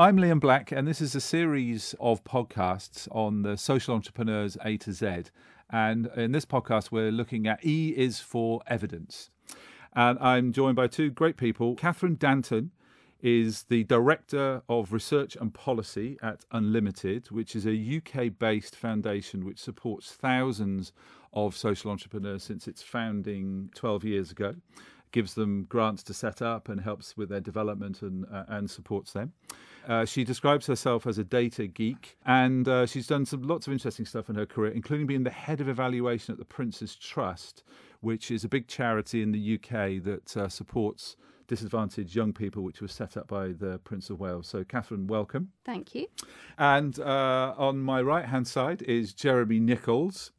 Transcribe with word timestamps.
I'm 0.00 0.16
Liam 0.16 0.38
Black, 0.38 0.70
and 0.70 0.86
this 0.86 1.00
is 1.00 1.16
a 1.16 1.20
series 1.20 1.92
of 1.98 2.22
podcasts 2.22 3.08
on 3.10 3.42
the 3.42 3.56
social 3.56 3.96
entrepreneurs 3.96 4.56
A 4.64 4.76
to 4.76 4.92
Z. 4.92 5.24
And 5.70 6.06
in 6.14 6.30
this 6.30 6.44
podcast, 6.44 6.92
we're 6.92 7.10
looking 7.10 7.48
at 7.48 7.66
E 7.66 7.94
is 7.96 8.20
for 8.20 8.60
evidence. 8.68 9.30
And 9.94 10.16
I'm 10.20 10.52
joined 10.52 10.76
by 10.76 10.86
two 10.86 11.10
great 11.10 11.36
people. 11.36 11.74
Catherine 11.74 12.14
Danton 12.14 12.70
is 13.22 13.64
the 13.64 13.82
Director 13.82 14.62
of 14.68 14.92
Research 14.92 15.34
and 15.34 15.52
Policy 15.52 16.16
at 16.22 16.44
Unlimited, 16.52 17.32
which 17.32 17.56
is 17.56 17.66
a 17.66 17.96
UK 17.96 18.38
based 18.38 18.76
foundation 18.76 19.44
which 19.44 19.58
supports 19.58 20.12
thousands 20.12 20.92
of 21.32 21.56
social 21.56 21.90
entrepreneurs 21.90 22.44
since 22.44 22.68
its 22.68 22.82
founding 22.82 23.68
12 23.74 24.04
years 24.04 24.30
ago 24.30 24.54
gives 25.12 25.34
them 25.34 25.64
grants 25.64 26.02
to 26.04 26.14
set 26.14 26.42
up 26.42 26.68
and 26.68 26.80
helps 26.80 27.16
with 27.16 27.28
their 27.28 27.40
development 27.40 28.02
and, 28.02 28.26
uh, 28.32 28.44
and 28.48 28.70
supports 28.70 29.12
them. 29.12 29.32
Uh, 29.88 30.04
she 30.04 30.22
describes 30.22 30.66
herself 30.66 31.06
as 31.06 31.16
a 31.16 31.24
data 31.24 31.66
geek, 31.66 32.18
and 32.26 32.68
uh, 32.68 32.84
she's 32.84 33.06
done 33.06 33.24
some 33.24 33.42
lots 33.42 33.66
of 33.66 33.72
interesting 33.72 34.04
stuff 34.04 34.28
in 34.28 34.36
her 34.36 34.44
career, 34.44 34.70
including 34.70 35.06
being 35.06 35.24
the 35.24 35.30
head 35.30 35.62
of 35.62 35.68
evaluation 35.68 36.32
at 36.32 36.38
the 36.38 36.44
Prince's 36.44 36.94
Trust, 36.94 37.64
which 38.00 38.30
is 38.30 38.44
a 38.44 38.48
big 38.48 38.68
charity 38.68 39.22
in 39.22 39.32
the 39.32 39.54
UK 39.54 40.02
that 40.04 40.36
uh, 40.36 40.48
supports 40.48 41.16
disadvantaged 41.46 42.14
young 42.14 42.34
people, 42.34 42.62
which 42.62 42.82
was 42.82 42.92
set 42.92 43.16
up 43.16 43.26
by 43.26 43.48
the 43.48 43.80
Prince 43.82 44.10
of 44.10 44.20
Wales. 44.20 44.46
So, 44.46 44.62
Catherine, 44.62 45.06
welcome. 45.06 45.52
Thank 45.64 45.94
you. 45.94 46.06
And 46.58 47.00
uh, 47.00 47.54
on 47.56 47.78
my 47.78 48.02
right 48.02 48.26
hand 48.26 48.46
side 48.46 48.82
is 48.82 49.14
Jeremy 49.14 49.58
Nicholls, 49.58 50.32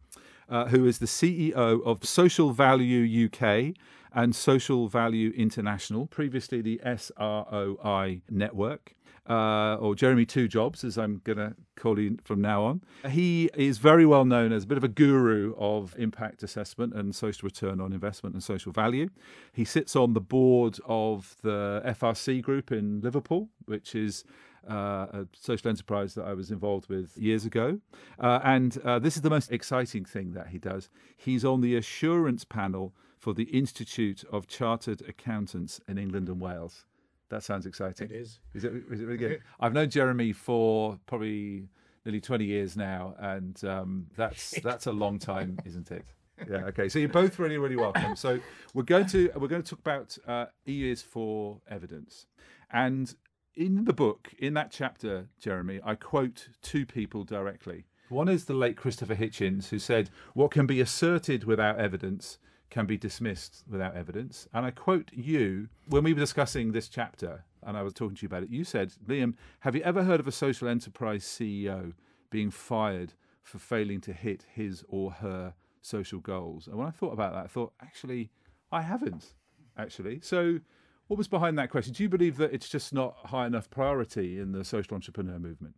uh, 0.48 0.66
who 0.66 0.86
is 0.86 1.00
the 1.00 1.08
CEO 1.08 1.84
of 1.84 2.06
Social 2.06 2.52
Value 2.52 3.26
UK 3.26 3.76
and 4.14 4.36
Social 4.36 4.88
Value 4.88 5.32
International, 5.36 6.06
previously 6.06 6.62
the 6.62 6.80
SROI 6.86 8.22
network. 8.30 8.96
Uh, 9.28 9.76
or 9.76 9.96
Jeremy 9.96 10.26
Two 10.26 10.48
Jobs, 10.48 10.84
as 10.84 10.98
I'm 10.98 11.22
going 11.24 11.38
to 11.38 11.56
call 11.76 11.98
him 11.98 12.20
from 12.24 12.42
now 12.42 12.64
on. 12.64 12.82
He 13.10 13.50
is 13.56 13.78
very 13.78 14.06
well 14.06 14.26
known 14.26 14.52
as 14.52 14.64
a 14.64 14.68
bit 14.68 14.78
of 14.78 14.84
a 14.84 14.88
guru 14.88 15.54
of 15.58 15.96
impact 15.98 16.44
assessment 16.44 16.94
and 16.94 17.16
social 17.16 17.46
return 17.46 17.80
on 17.80 17.94
investment 17.94 18.34
and 18.34 18.44
social 18.44 18.72
value. 18.72 19.10
He 19.54 19.66
sits 19.66 19.96
on 19.96 20.14
the 20.14 20.22
board 20.22 20.78
of 20.86 21.36
the 21.42 21.82
FRC 21.86 22.42
group 22.42 22.72
in 22.72 23.02
Liverpool, 23.02 23.50
which 23.66 23.96
is 23.96 24.24
uh, 24.70 25.08
a 25.12 25.28
social 25.34 25.70
enterprise 25.70 26.16
that 26.16 26.26
I 26.26 26.34
was 26.34 26.52
involved 26.52 26.90
with 26.90 27.18
years 27.18 27.46
ago. 27.46 27.80
Uh, 28.20 28.40
and 28.44 28.78
uh, 28.84 29.00
this 29.00 29.16
is 29.16 29.22
the 29.22 29.30
most 29.30 29.52
exciting 29.52 30.06
thing 30.06 30.34
that 30.34 30.48
he 30.48 30.58
does. 30.58 30.90
He's 31.16 31.46
on 31.46 31.62
the 31.62 31.76
assurance 31.76 32.46
panel 32.46 32.94
for 33.18 33.34
the 33.34 33.46
Institute 33.46 34.24
of 34.32 34.48
Chartered 34.48 35.02
Accountants 35.08 35.82
in 35.88 35.98
England 35.98 36.30
and 36.30 36.40
Wales. 36.40 36.86
That 37.30 37.44
sounds 37.44 37.66
exciting. 37.66 38.10
It 38.10 38.16
is. 38.16 38.40
Is 38.54 38.64
it, 38.64 38.74
is 38.92 39.02
it 39.02 39.06
really 39.06 39.18
good? 39.18 39.42
I've 39.60 39.74
known 39.74 39.90
Jeremy 39.90 40.34
for 40.34 41.00
probably 41.06 41.70
nearly 42.06 42.22
20 42.22 42.46
years 42.46 42.76
now, 42.76 43.16
and 43.20 43.64
um, 43.64 44.08
that's 44.16 44.52
that's 44.62 44.88
a 44.88 44.92
long 44.92 45.20
time, 45.20 45.60
isn't 45.66 45.92
it? 45.92 46.06
Yeah. 46.50 46.66
Okay. 46.66 46.90
So 46.90 47.00
you're 47.00 47.10
both 47.10 47.38
really, 47.38 47.58
really 47.58 47.76
welcome. 47.76 48.16
So 48.16 48.40
we're 48.74 48.84
going 48.84 49.06
to 49.08 49.32
we're 49.36 49.48
going 49.48 49.62
to 49.62 49.70
talk 49.70 49.80
about 49.80 50.18
uh, 50.28 50.46
E 50.68 50.90
is 50.90 51.02
for 51.02 51.62
evidence, 51.70 52.26
and 52.72 53.14
in 53.56 53.86
the 53.86 53.94
book, 53.94 54.30
in 54.40 54.54
that 54.54 54.72
chapter, 54.72 55.28
Jeremy, 55.40 55.82
I 55.84 55.96
quote 55.96 56.48
two 56.62 56.86
people 56.86 57.24
directly. 57.24 57.86
One 58.08 58.30
is 58.30 58.46
the 58.46 58.54
late 58.54 58.78
Christopher 58.78 59.16
Hitchens, 59.16 59.70
who 59.70 59.80
said, 59.80 60.10
"What 60.34 60.52
can 60.52 60.66
be 60.66 60.82
asserted 60.82 61.44
without 61.44 61.80
evidence." 61.80 62.40
Can 62.70 62.86
be 62.86 62.98
dismissed 62.98 63.64
without 63.68 63.96
evidence. 63.96 64.48
And 64.54 64.66
I 64.66 64.72
quote 64.72 65.12
you 65.14 65.70
when 65.88 66.04
we 66.04 66.14
were 66.14 66.20
discussing 66.20 66.72
this 66.72 66.88
chapter, 66.88 67.46
and 67.64 67.78
I 67.78 67.84
was 67.84 67.94
talking 67.94 68.16
to 68.16 68.24
you 68.24 68.28
about 68.28 68.44
it. 68.44 68.50
You 68.50 68.64
said, 68.64 68.94
Liam, 69.08 69.34
have 69.62 69.76
you 69.76 69.82
ever 69.82 70.04
heard 70.04 70.20
of 70.20 70.28
a 70.28 70.32
social 70.32 70.68
enterprise 70.68 71.24
CEO 71.24 71.94
being 72.30 72.52
fired 72.52 73.14
for 73.42 73.58
failing 73.58 74.02
to 74.02 74.14
hit 74.14 74.46
his 74.54 74.84
or 74.88 75.12
her 75.12 75.54
social 75.82 76.20
goals? 76.20 76.68
And 76.68 76.78
when 76.78 76.88
I 76.88 76.92
thought 76.92 77.14
about 77.14 77.34
that, 77.34 77.46
I 77.46 77.48
thought, 77.48 77.74
actually, 77.82 78.30
I 78.72 78.82
haven't, 78.82 79.34
actually. 79.78 80.20
So, 80.22 80.60
what 81.08 81.18
was 81.18 81.28
behind 81.28 81.58
that 81.58 81.72
question? 81.72 81.94
Do 81.94 82.04
you 82.04 82.10
believe 82.10 82.38
that 82.38 82.54
it's 82.54 82.70
just 82.70 82.94
not 82.94 83.16
high 83.26 83.48
enough 83.48 83.70
priority 83.72 84.40
in 84.40 84.52
the 84.52 84.64
social 84.64 84.94
entrepreneur 84.94 85.40
movement? 85.40 85.76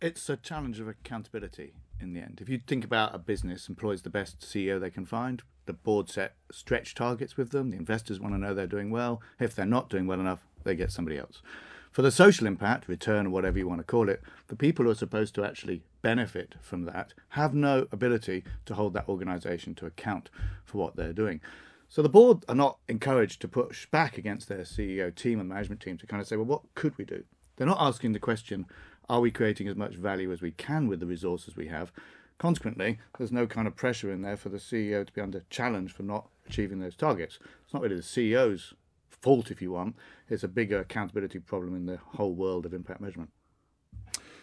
It's 0.00 0.28
a 0.28 0.36
challenge 0.36 0.78
of 0.78 0.86
accountability 0.86 1.74
in 2.00 2.12
the 2.12 2.20
end. 2.20 2.38
If 2.40 2.48
you 2.48 2.60
think 2.66 2.84
about 2.84 3.14
a 3.14 3.18
business 3.18 3.68
employs 3.68 4.02
the 4.02 4.10
best 4.10 4.40
CEO 4.40 4.80
they 4.80 4.90
can 4.90 5.06
find, 5.06 5.42
the 5.66 5.72
board 5.72 6.08
set 6.08 6.34
stretch 6.50 6.94
targets 6.94 7.36
with 7.36 7.50
them, 7.50 7.70
the 7.70 7.76
investors 7.76 8.20
want 8.20 8.34
to 8.34 8.38
know 8.38 8.54
they're 8.54 8.66
doing 8.66 8.90
well. 8.90 9.20
If 9.40 9.54
they're 9.54 9.66
not 9.66 9.90
doing 9.90 10.06
well 10.06 10.20
enough, 10.20 10.40
they 10.64 10.74
get 10.74 10.92
somebody 10.92 11.18
else. 11.18 11.42
For 11.90 12.02
the 12.02 12.10
social 12.10 12.46
impact, 12.46 12.88
return, 12.88 13.30
whatever 13.30 13.58
you 13.58 13.66
want 13.66 13.80
to 13.80 13.84
call 13.84 14.10
it, 14.10 14.22
the 14.48 14.56
people 14.56 14.84
who 14.84 14.90
are 14.90 14.94
supposed 14.94 15.34
to 15.36 15.44
actually 15.44 15.82
benefit 16.02 16.54
from 16.60 16.84
that 16.84 17.14
have 17.30 17.54
no 17.54 17.86
ability 17.90 18.44
to 18.66 18.74
hold 18.74 18.92
that 18.92 19.08
organisation 19.08 19.74
to 19.76 19.86
account 19.86 20.28
for 20.64 20.78
what 20.78 20.96
they're 20.96 21.14
doing. 21.14 21.40
So 21.88 22.02
the 22.02 22.08
board 22.08 22.44
are 22.48 22.54
not 22.54 22.78
encouraged 22.88 23.40
to 23.40 23.48
push 23.48 23.86
back 23.86 24.18
against 24.18 24.48
their 24.48 24.60
CEO 24.60 25.14
team 25.14 25.40
and 25.40 25.48
management 25.48 25.80
team 25.80 25.96
to 25.98 26.06
kind 26.06 26.20
of 26.20 26.28
say, 26.28 26.36
well, 26.36 26.44
what 26.44 26.62
could 26.74 26.98
we 26.98 27.04
do? 27.04 27.24
They're 27.56 27.66
not 27.66 27.80
asking 27.80 28.12
the 28.12 28.18
question, 28.18 28.66
are 29.08 29.20
we 29.20 29.30
creating 29.30 29.68
as 29.68 29.76
much 29.76 29.94
value 29.94 30.32
as 30.32 30.42
we 30.42 30.50
can 30.52 30.88
with 30.88 31.00
the 31.00 31.06
resources 31.06 31.56
we 31.56 31.68
have? 31.68 31.92
Consequently, 32.38 32.98
there's 33.16 33.32
no 33.32 33.46
kind 33.46 33.66
of 33.66 33.76
pressure 33.76 34.10
in 34.10 34.22
there 34.22 34.36
for 34.36 34.50
the 34.50 34.58
CEO 34.58 35.06
to 35.06 35.12
be 35.12 35.20
under 35.20 35.44
challenge 35.48 35.92
for 35.92 36.02
not 36.02 36.28
achieving 36.46 36.80
those 36.80 36.96
targets. 36.96 37.38
It's 37.64 37.72
not 37.72 37.82
really 37.82 37.96
the 37.96 38.02
CEO's 38.02 38.74
fault, 39.08 39.50
if 39.50 39.62
you 39.62 39.72
want. 39.72 39.96
It's 40.28 40.44
a 40.44 40.48
bigger 40.48 40.80
accountability 40.80 41.38
problem 41.38 41.74
in 41.74 41.86
the 41.86 41.96
whole 41.96 42.34
world 42.34 42.66
of 42.66 42.74
impact 42.74 43.00
measurement. 43.00 43.30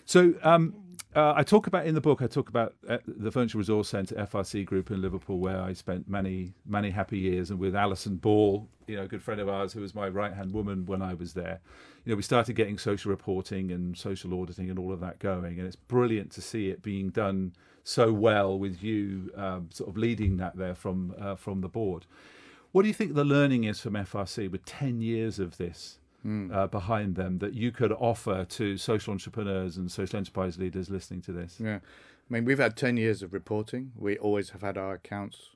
So 0.06 0.34
um, 0.42 0.76
uh, 1.16 1.34
I 1.36 1.44
talk 1.44 1.68
about 1.68 1.86
in 1.86 1.96
the 1.96 2.02
book. 2.02 2.22
I 2.22 2.28
talk 2.28 2.50
about 2.50 2.74
uh, 2.88 2.98
the 3.06 3.32
Furniture 3.32 3.58
Resource 3.58 3.90
Centre 3.90 4.16
FRC 4.16 4.66
Group 4.66 4.92
in 4.92 5.02
Liverpool, 5.02 5.40
where 5.40 5.62
I 5.62 5.74
spent 5.74 6.10
many 6.10 6.54
many 6.66 6.90
happy 6.90 7.20
years, 7.20 7.50
and 7.50 7.60
with 7.60 7.76
Alison 7.76 8.18
Ball, 8.18 8.68
you 8.88 8.96
know, 8.96 9.04
a 9.04 9.08
good 9.08 9.22
friend 9.22 9.40
of 9.40 9.48
ours 9.48 9.74
who 9.74 9.82
was 9.82 9.94
my 9.94 10.08
right 10.08 10.34
hand 10.34 10.54
woman 10.54 10.86
when 10.86 11.02
I 11.02 11.14
was 11.14 11.34
there. 11.34 11.60
You 12.06 12.12
know, 12.12 12.16
we 12.16 12.24
started 12.24 12.56
getting 12.56 12.78
social 12.78 13.12
reporting 13.12 13.72
and 13.72 13.98
social 13.98 14.40
auditing 14.40 14.70
and 14.70 14.80
all 14.80 14.92
of 14.92 15.00
that 15.02 15.20
going, 15.20 15.60
and 15.60 15.68
it's 15.68 15.76
brilliant 15.76 16.32
to 16.32 16.42
see 16.42 16.70
it 16.70 16.82
being 16.82 17.10
done 17.10 17.54
so 17.84 18.12
well 18.12 18.58
with 18.58 18.82
you 18.82 19.32
um, 19.36 19.70
sort 19.72 19.90
of 19.90 19.98
leading 19.98 20.38
that 20.38 20.56
there 20.56 20.76
from 20.76 21.14
uh, 21.20 21.36
from 21.36 21.62
the 21.62 21.70
board. 21.70 22.06
What 22.72 22.82
do 22.82 22.88
you 22.88 22.94
think 22.94 23.14
the 23.14 23.24
learning 23.24 23.66
is 23.66 23.80
from 23.80 23.94
FRC 23.94 24.50
with 24.50 24.66
ten 24.66 25.02
years 25.02 25.38
of 25.38 25.58
this? 25.58 26.00
Mm. 26.26 26.56
Uh, 26.56 26.68
behind 26.68 27.16
them 27.16 27.40
that 27.40 27.54
you 27.54 27.72
could 27.72 27.92
offer 27.92 28.46
to 28.46 28.78
social 28.78 29.12
entrepreneurs 29.12 29.76
and 29.76 29.92
social 29.92 30.18
enterprise 30.18 30.58
leaders 30.58 30.90
listening 30.90 31.22
to 31.24 31.34
this? 31.34 31.60
Yeah, 31.60 31.80
I 32.30 32.34
mean, 32.34 32.46
we've 32.46 32.60
had 32.60 32.78
10 32.78 32.96
years 32.96 33.22
of 33.22 33.34
reporting. 33.34 33.92
We 33.96 34.18
always 34.18 34.52
have 34.52 34.62
had 34.62 34.78
our 34.78 34.94
accounts 34.94 35.50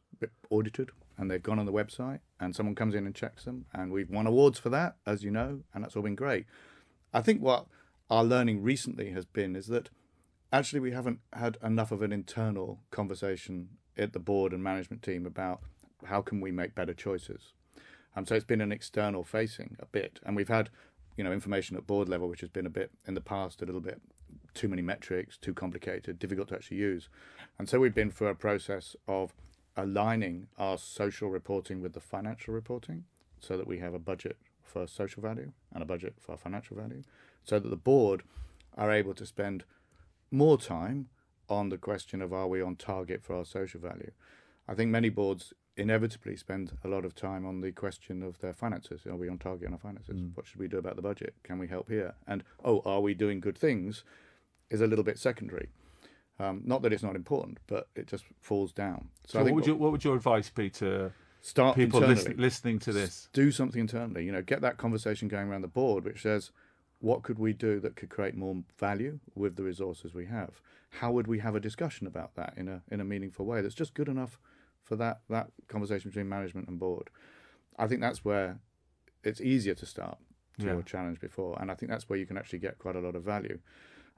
audited 0.50 0.90
and 1.18 1.32
they've 1.32 1.42
gone 1.42 1.60
on 1.60 1.66
the 1.66 1.72
website 1.72 2.20
and 2.40 2.56
someone 2.56 2.76
comes 2.76 2.96
in 2.96 3.06
and 3.06 3.16
checks 3.16 3.46
them. 3.46 3.66
And 3.74 3.92
we've 3.92 4.10
won 4.10 4.28
awards 4.28 4.60
for 4.60 4.70
that, 4.70 4.98
as 5.06 5.24
you 5.24 5.32
know, 5.32 5.62
and 5.74 5.84
that's 5.84 5.96
all 5.96 6.04
been 6.04 6.16
great. 6.16 6.46
I 7.14 7.22
think 7.22 7.42
what 7.42 7.68
our 8.10 8.24
learning 8.24 8.62
recently 8.62 9.12
has 9.12 9.26
been 9.26 9.56
is 9.56 9.68
that 9.68 9.90
actually 10.52 10.80
we 10.80 10.92
haven't 10.92 11.20
had 11.34 11.58
enough 11.64 11.92
of 11.92 12.02
an 12.02 12.12
internal 12.12 12.80
conversation 12.92 13.70
at 13.98 14.14
the 14.14 14.20
board 14.20 14.54
and 14.54 14.64
management 14.64 15.02
team 15.02 15.26
about 15.26 15.62
how 16.06 16.22
can 16.22 16.42
we 16.42 16.52
make 16.52 16.76
better 16.76 16.94
choices. 16.94 17.54
Um, 18.18 18.26
so 18.26 18.34
it's 18.34 18.44
been 18.44 18.62
an 18.62 18.72
external 18.72 19.24
facing 19.24 19.78
a 19.80 19.86
bit, 19.86 20.20
and 20.26 20.36
we've 20.36 20.48
had 20.48 20.72
you 21.18 21.24
know 21.24 21.32
information 21.32 21.78
at 21.78 21.86
board 21.86 22.10
level 22.10 22.28
which 22.28 22.42
has 22.42 22.50
been 22.50 22.66
a 22.66 22.70
bit 22.72 22.90
in 23.06 23.14
the 23.14 23.22
past 23.22 23.62
a 23.62 23.66
little 23.66 23.80
bit 23.80 24.02
too 24.56 24.68
many 24.68 24.82
metrics, 24.82 25.38
too 25.38 25.54
complicated, 25.54 26.18
difficult 26.18 26.48
to 26.48 26.56
actually 26.56 26.78
use, 26.78 27.10
and 27.60 27.70
so 27.70 27.80
we've 27.80 27.94
been 27.94 28.10
through 28.10 28.30
a 28.30 28.36
process 28.36 28.96
of 29.08 29.36
aligning 29.76 30.48
our 30.58 30.80
social 30.80 31.30
reporting 31.30 31.80
with 31.80 31.94
the 31.94 32.00
financial 32.00 32.56
reporting, 32.56 33.04
so 33.40 33.56
that 33.56 33.68
we 33.68 33.78
have 33.78 33.94
a 33.94 34.00
budget 34.00 34.38
for 34.64 34.88
social 34.88 35.22
value 35.22 35.52
and 35.72 35.84
a 35.84 35.86
budget 35.86 36.16
for 36.20 36.36
financial 36.36 36.76
value, 36.76 37.04
so 37.44 37.60
that 37.60 37.70
the 37.70 37.76
board 37.76 38.24
are 38.76 38.92
able 38.92 39.14
to 39.14 39.28
spend 39.28 39.64
more 40.32 40.58
time 40.58 41.08
on 41.50 41.70
the 41.70 41.78
question 41.78 42.24
of 42.24 42.34
are 42.34 42.48
we 42.48 42.64
on 42.64 42.76
target 42.76 43.22
for 43.22 43.36
our 43.36 43.46
social 43.46 43.80
value. 43.80 44.12
I 44.68 44.74
think 44.74 44.90
many 44.90 45.10
boards 45.10 45.54
inevitably 45.78 46.36
spend 46.36 46.78
a 46.84 46.88
lot 46.88 47.06
of 47.06 47.16
time 47.16 47.46
on 47.46 47.62
the 47.62 47.72
question 47.72 48.24
of 48.24 48.40
their 48.40 48.54
finances. 48.54 49.06
Are 49.06 49.16
we 49.16 49.30
on 49.30 49.38
target 49.38 49.68
on 49.68 49.74
our 49.74 49.80
finances? 49.80 50.20
Mm. 50.20 50.32
What 50.36 50.48
should 50.48 50.60
we 50.60 50.68
do 50.68 50.78
about 50.78 50.96
the 50.96 51.02
budget? 51.02 51.36
Can 51.44 51.60
we 51.60 51.68
help 51.68 51.90
here? 51.90 52.16
And 52.28 52.44
oh, 52.66 52.82
are 52.86 53.00
we 53.00 53.14
doing 53.14 53.40
good 53.40 53.58
things? 53.58 54.04
Is 54.70 54.82
a 54.82 54.88
little 54.88 55.06
bit 55.06 55.18
secondary. 55.18 55.70
Um, 56.40 56.62
not 56.66 56.82
that 56.82 56.92
it's 56.92 57.04
not 57.04 57.16
important, 57.16 57.60
but 57.68 57.88
it 57.96 58.08
just 58.08 58.26
falls 58.42 58.74
down. 58.74 59.10
So, 59.26 59.40
so 59.40 59.44
what, 59.46 59.54
would 59.54 59.66
your, 59.68 59.76
what 59.76 59.92
would 59.92 60.04
your 60.04 60.16
advice 60.16 60.50
be 60.50 60.70
to 60.72 61.12
start 61.42 61.76
people 61.76 62.02
listen, 62.02 62.36
listening 62.38 62.80
to 62.80 62.92
this? 62.92 63.30
Do 63.34 63.52
something 63.52 63.80
internally. 63.80 64.26
You 64.26 64.32
know, 64.34 64.42
get 64.42 64.62
that 64.62 64.78
conversation 64.78 65.30
going 65.30 65.48
around 65.48 65.62
the 65.62 65.68
board, 65.68 66.04
which 66.04 66.22
says, 66.22 66.52
what 67.00 67.24
could 67.24 67.40
we 67.40 67.54
do 67.54 67.80
that 67.80 67.96
could 67.96 68.10
create 68.10 68.36
more 68.36 68.58
value 68.78 69.20
with 69.36 69.56
the 69.56 69.64
resources 69.64 70.14
we 70.14 70.26
have? 70.26 70.62
How 70.90 71.12
would 71.12 71.28
we 71.28 71.40
have 71.40 71.56
a 71.56 71.60
discussion 71.60 72.08
about 72.08 72.36
that 72.36 72.54
in 72.58 72.68
a 72.68 72.82
in 72.90 73.00
a 73.00 73.06
meaningful 73.06 73.46
way 73.46 73.62
that's 73.62 73.76
just 73.76 73.94
good 73.94 74.08
enough 74.08 74.40
for 74.88 74.96
that 74.96 75.22
that 75.30 75.48
conversation 75.68 76.10
between 76.10 76.30
management 76.30 76.68
and 76.68 76.80
board? 76.80 77.10
I 77.78 77.88
think 77.88 78.02
that's 78.02 78.24
where 78.26 78.60
it's 79.24 79.42
easier 79.42 79.76
to 79.76 79.86
start. 79.86 80.18
to 80.60 80.66
Yeah. 80.66 80.74
your 80.74 80.82
challenge 80.82 81.20
before, 81.20 81.56
and 81.62 81.70
I 81.70 81.76
think 81.76 81.92
that's 81.92 82.10
where 82.10 82.18
you 82.18 82.26
can 82.26 82.36
actually 82.36 82.58
get 82.58 82.80
quite 82.80 82.96
a 82.96 83.00
lot 83.00 83.16
of 83.16 83.24
value. 83.24 83.60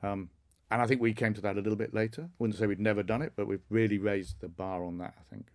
Um, 0.01 0.29
and 0.71 0.81
I 0.81 0.87
think 0.87 1.01
we 1.01 1.13
came 1.13 1.33
to 1.33 1.41
that 1.41 1.57
a 1.57 1.59
little 1.61 1.75
bit 1.75 1.93
later. 1.93 2.23
I 2.23 2.29
Wouldn't 2.39 2.57
say 2.57 2.65
we'd 2.65 2.79
never 2.79 3.03
done 3.03 3.21
it, 3.21 3.33
but 3.35 3.45
we've 3.45 3.65
really 3.69 3.97
raised 3.97 4.39
the 4.39 4.47
bar 4.47 4.85
on 4.85 4.99
that. 4.99 5.15
I 5.19 5.23
think. 5.29 5.47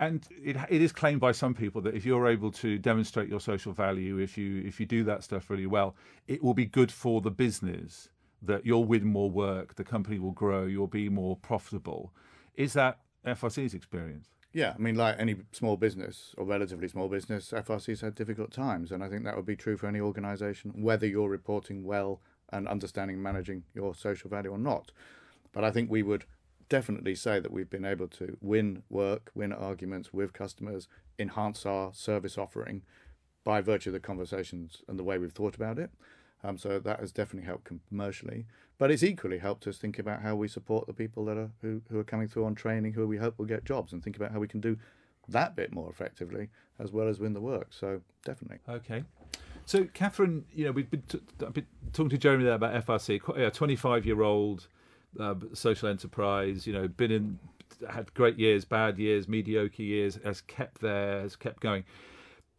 And 0.00 0.26
it, 0.30 0.56
it 0.70 0.80
is 0.80 0.92
claimed 0.92 1.20
by 1.20 1.32
some 1.32 1.54
people 1.54 1.80
that 1.82 1.94
if 1.94 2.06
you're 2.06 2.28
able 2.28 2.50
to 2.52 2.78
demonstrate 2.78 3.28
your 3.28 3.40
social 3.40 3.72
value, 3.72 4.18
if 4.18 4.38
you 4.38 4.62
if 4.64 4.80
you 4.80 4.86
do 4.86 5.04
that 5.04 5.22
stuff 5.22 5.50
really 5.50 5.66
well, 5.66 5.96
it 6.26 6.42
will 6.42 6.54
be 6.54 6.66
good 6.66 6.90
for 6.92 7.20
the 7.20 7.30
business. 7.30 8.08
That 8.44 8.64
you'll 8.66 8.84
win 8.84 9.04
more 9.04 9.30
work, 9.30 9.74
the 9.76 9.84
company 9.84 10.18
will 10.18 10.32
grow, 10.32 10.64
you'll 10.66 10.86
be 10.88 11.08
more 11.08 11.36
profitable. 11.36 12.12
Is 12.54 12.72
that 12.72 12.98
FRC's 13.24 13.72
experience? 13.74 14.30
Yeah, 14.52 14.74
I 14.74 14.78
mean, 14.78 14.96
like 14.96 15.16
any 15.18 15.36
small 15.52 15.78
business 15.78 16.34
or 16.36 16.44
relatively 16.44 16.86
small 16.86 17.08
business, 17.08 17.52
FRC's 17.52 18.02
had 18.02 18.14
difficult 18.14 18.52
times, 18.52 18.92
and 18.92 19.02
I 19.02 19.08
think 19.08 19.24
that 19.24 19.34
would 19.34 19.46
be 19.46 19.56
true 19.56 19.78
for 19.78 19.86
any 19.86 20.00
organisation, 20.00 20.72
whether 20.82 21.06
you're 21.06 21.30
reporting 21.30 21.84
well 21.84 22.20
and 22.50 22.68
understanding 22.68 23.14
and 23.14 23.22
managing 23.22 23.62
your 23.74 23.94
social 23.94 24.28
value 24.28 24.50
or 24.50 24.58
not. 24.58 24.92
But 25.52 25.64
I 25.64 25.70
think 25.70 25.90
we 25.90 26.02
would 26.02 26.26
definitely 26.68 27.14
say 27.14 27.40
that 27.40 27.50
we've 27.50 27.70
been 27.70 27.84
able 27.84 28.08
to 28.08 28.36
win 28.42 28.82
work, 28.90 29.30
win 29.34 29.52
arguments 29.52 30.12
with 30.12 30.34
customers, 30.34 30.86
enhance 31.18 31.64
our 31.64 31.92
service 31.94 32.36
offering 32.36 32.82
by 33.44 33.60
virtue 33.60 33.90
of 33.90 33.94
the 33.94 34.00
conversations 34.00 34.82
and 34.86 34.98
the 34.98 35.04
way 35.04 35.18
we've 35.18 35.32
thought 35.32 35.54
about 35.54 35.78
it. 35.78 35.90
Um, 36.44 36.58
so 36.58 36.80
that 36.80 37.00
has 37.00 37.12
definitely 37.12 37.46
helped 37.46 37.70
commercially, 37.88 38.46
but 38.78 38.90
it's 38.90 39.04
equally 39.04 39.38
helped 39.38 39.66
us 39.68 39.78
think 39.78 39.98
about 39.98 40.22
how 40.22 40.34
we 40.34 40.48
support 40.48 40.88
the 40.88 40.92
people 40.92 41.24
that 41.26 41.36
are 41.36 41.50
who, 41.60 41.82
who 41.88 41.98
are 42.00 42.04
coming 42.04 42.26
through 42.26 42.44
on 42.46 42.54
training, 42.56 42.94
who 42.94 43.06
we 43.06 43.16
hope 43.16 43.38
will 43.38 43.46
get 43.46 43.64
jobs, 43.64 43.92
and 43.92 44.02
think 44.02 44.16
about 44.16 44.32
how 44.32 44.40
we 44.40 44.48
can 44.48 44.60
do 44.60 44.76
that 45.28 45.54
bit 45.54 45.72
more 45.72 45.88
effectively 45.88 46.48
as 46.78 46.92
well 46.92 47.08
as 47.08 47.20
win 47.20 47.32
the 47.32 47.40
work. 47.40 47.68
So 47.70 48.00
definitely. 48.24 48.58
Okay. 48.68 49.04
So, 49.64 49.84
Catherine, 49.94 50.44
you 50.52 50.64
know, 50.64 50.72
we've 50.72 50.90
been, 50.90 51.02
been 51.38 51.66
talking 51.92 52.10
to 52.10 52.18
Jeremy 52.18 52.44
there 52.44 52.54
about 52.54 52.84
FRC, 52.84 53.36
a 53.38 53.50
25 53.50 54.04
year 54.04 54.22
old 54.22 54.66
uh, 55.18 55.34
social 55.52 55.88
enterprise, 55.88 56.66
you 56.66 56.72
know, 56.72 56.88
been 56.88 57.10
in, 57.10 57.38
had 57.88 58.12
great 58.14 58.38
years, 58.38 58.64
bad 58.64 58.98
years, 58.98 59.28
mediocre 59.28 59.82
years, 59.82 60.18
has 60.24 60.40
kept 60.40 60.80
there, 60.80 61.20
has 61.20 61.36
kept 61.36 61.60
going. 61.60 61.84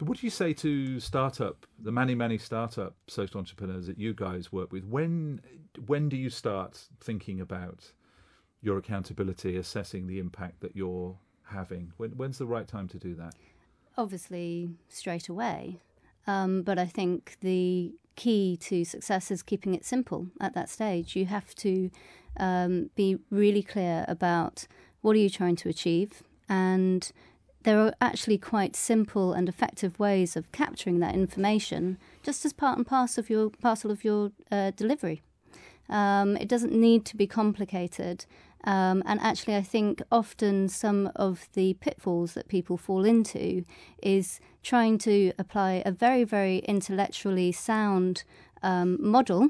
What 0.05 0.19
do 0.19 0.27
you 0.27 0.31
say 0.31 0.53
to 0.53 0.99
startup, 0.99 1.65
the 1.79 1.91
many, 1.91 2.15
many 2.15 2.37
startup 2.37 2.95
social 3.07 3.39
entrepreneurs 3.39 3.87
that 3.87 3.97
you 3.97 4.13
guys 4.13 4.51
work 4.51 4.71
with? 4.71 4.83
When, 4.83 5.41
when 5.85 6.09
do 6.09 6.17
you 6.17 6.29
start 6.29 6.87
thinking 6.99 7.39
about 7.41 7.91
your 8.61 8.77
accountability, 8.77 9.57
assessing 9.57 10.07
the 10.07 10.19
impact 10.19 10.61
that 10.61 10.75
you're 10.75 11.17
having? 11.43 11.93
When, 11.97 12.11
when's 12.11 12.37
the 12.37 12.45
right 12.45 12.67
time 12.67 12.87
to 12.89 12.97
do 12.97 13.15
that? 13.15 13.33
obviously 13.97 14.71
straight 14.89 15.29
away. 15.29 15.79
Um, 16.25 16.61
but 16.61 16.79
I 16.79 16.85
think 16.85 17.37
the 17.41 17.93
key 18.15 18.57
to 18.61 18.85
success 18.85 19.31
is 19.31 19.43
keeping 19.43 19.73
it 19.73 19.85
simple 19.85 20.27
at 20.39 20.53
that 20.53 20.69
stage. 20.69 21.15
You 21.15 21.25
have 21.25 21.53
to 21.55 21.89
um, 22.37 22.89
be 22.95 23.17
really 23.29 23.63
clear 23.63 24.05
about 24.07 24.67
what 25.01 25.15
are 25.15 25.19
you 25.19 25.29
trying 25.29 25.57
to 25.57 25.69
achieve, 25.69 26.23
and 26.47 27.11
there 27.63 27.79
are 27.79 27.93
actually 28.01 28.37
quite 28.37 28.75
simple 28.75 29.33
and 29.33 29.49
effective 29.49 29.99
ways 29.99 30.35
of 30.35 30.51
capturing 30.51 30.99
that 30.99 31.15
information, 31.15 31.97
just 32.21 32.45
as 32.45 32.53
part 32.53 32.77
and 32.77 32.85
parcel 32.85 33.21
of 33.21 33.29
your 33.29 33.49
parcel 33.49 33.91
of 33.91 34.03
your 34.03 34.31
uh, 34.51 34.71
delivery. 34.71 35.21
Um, 35.89 36.37
it 36.37 36.47
doesn't 36.47 36.73
need 36.73 37.05
to 37.05 37.17
be 37.17 37.27
complicated. 37.27 38.25
Um, 38.65 39.03
and 39.05 39.19
actually, 39.19 39.55
I 39.55 39.61
think 39.61 40.01
often 40.11 40.69
some 40.69 41.11
of 41.15 41.49
the 41.53 41.73
pitfalls 41.75 42.33
that 42.33 42.47
people 42.47 42.77
fall 42.77 43.03
into 43.03 43.65
is 44.01 44.39
trying 44.61 44.97
to 44.99 45.33
apply 45.37 45.83
a 45.85 45.91
very, 45.91 46.23
very 46.23 46.59
intellectually 46.59 47.51
sound 47.51 48.23
um, 48.61 48.97
model 48.99 49.49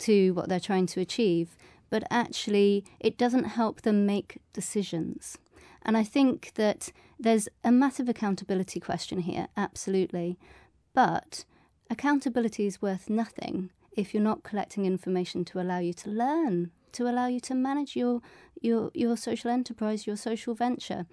to 0.00 0.32
what 0.32 0.48
they're 0.48 0.60
trying 0.60 0.86
to 0.86 1.00
achieve, 1.00 1.56
but 1.90 2.02
actually, 2.10 2.84
it 2.98 3.18
doesn't 3.18 3.44
help 3.44 3.82
them 3.82 4.06
make 4.06 4.38
decisions. 4.52 5.38
And 5.82 5.96
I 5.96 6.02
think 6.02 6.52
that 6.54 6.90
there's 7.18 7.48
a 7.64 7.72
massive 7.72 8.08
accountability 8.08 8.80
question 8.80 9.20
here, 9.20 9.48
absolutely. 9.56 10.38
But 10.94 11.44
accountability 11.90 12.66
is 12.66 12.82
worth 12.82 13.08
nothing 13.08 13.70
if 13.96 14.12
you're 14.12 14.22
not 14.22 14.42
collecting 14.42 14.84
information 14.84 15.44
to 15.46 15.60
allow 15.60 15.78
you 15.78 15.92
to 15.94 16.10
learn, 16.10 16.70
to 16.92 17.08
allow 17.08 17.26
you 17.26 17.40
to 17.40 17.54
manage 17.54 17.96
your 17.96 18.20
your 18.60 18.90
your 18.94 19.16
social 19.16 19.50
enterprise, 19.50 20.06
your 20.06 20.16
social 20.16 20.54
venture. 20.54 21.06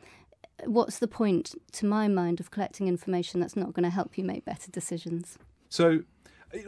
What's 0.65 0.99
the 0.99 1.07
point, 1.07 1.55
to 1.73 1.85
my 1.85 2.07
mind, 2.07 2.39
of 2.39 2.51
collecting 2.51 2.87
information 2.87 3.39
that's 3.39 3.55
not 3.55 3.73
going 3.73 3.83
to 3.83 3.89
help 3.89 4.17
you 4.17 4.23
make 4.23 4.45
better 4.45 4.69
decisions? 4.71 5.37
So 5.69 6.03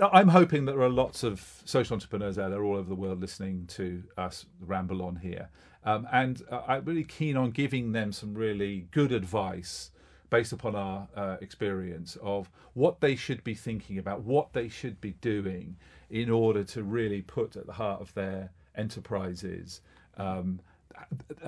I'm 0.01 0.29
hoping 0.29 0.65
that 0.65 0.73
there 0.73 0.81
are 0.81 0.89
lots 0.89 1.23
of 1.23 1.61
social 1.65 1.93
entrepreneurs 1.93 2.39
out 2.39 2.49
there 2.49 2.63
all 2.63 2.75
over 2.75 2.89
the 2.89 2.95
world 2.95 3.21
listening 3.21 3.67
to 3.67 4.03
us 4.17 4.45
ramble 4.59 5.01
on 5.03 5.17
here. 5.17 5.49
Um, 5.83 6.07
and 6.11 6.41
uh, 6.51 6.61
I'm 6.67 6.85
really 6.85 7.03
keen 7.03 7.37
on 7.37 7.51
giving 7.51 7.91
them 7.91 8.11
some 8.11 8.33
really 8.33 8.87
good 8.91 9.11
advice 9.11 9.91
based 10.31 10.51
upon 10.51 10.75
our 10.75 11.07
uh, 11.15 11.37
experience 11.41 12.17
of 12.21 12.49
what 12.73 12.99
they 12.99 13.15
should 13.15 13.43
be 13.43 13.53
thinking 13.53 13.99
about, 13.99 14.23
what 14.23 14.53
they 14.53 14.67
should 14.67 14.99
be 14.99 15.11
doing 15.21 15.77
in 16.09 16.29
order 16.29 16.63
to 16.63 16.83
really 16.83 17.21
put 17.21 17.55
at 17.55 17.67
the 17.67 17.73
heart 17.73 18.01
of 18.01 18.13
their 18.15 18.51
enterprises 18.75 19.81
um, 20.17 20.59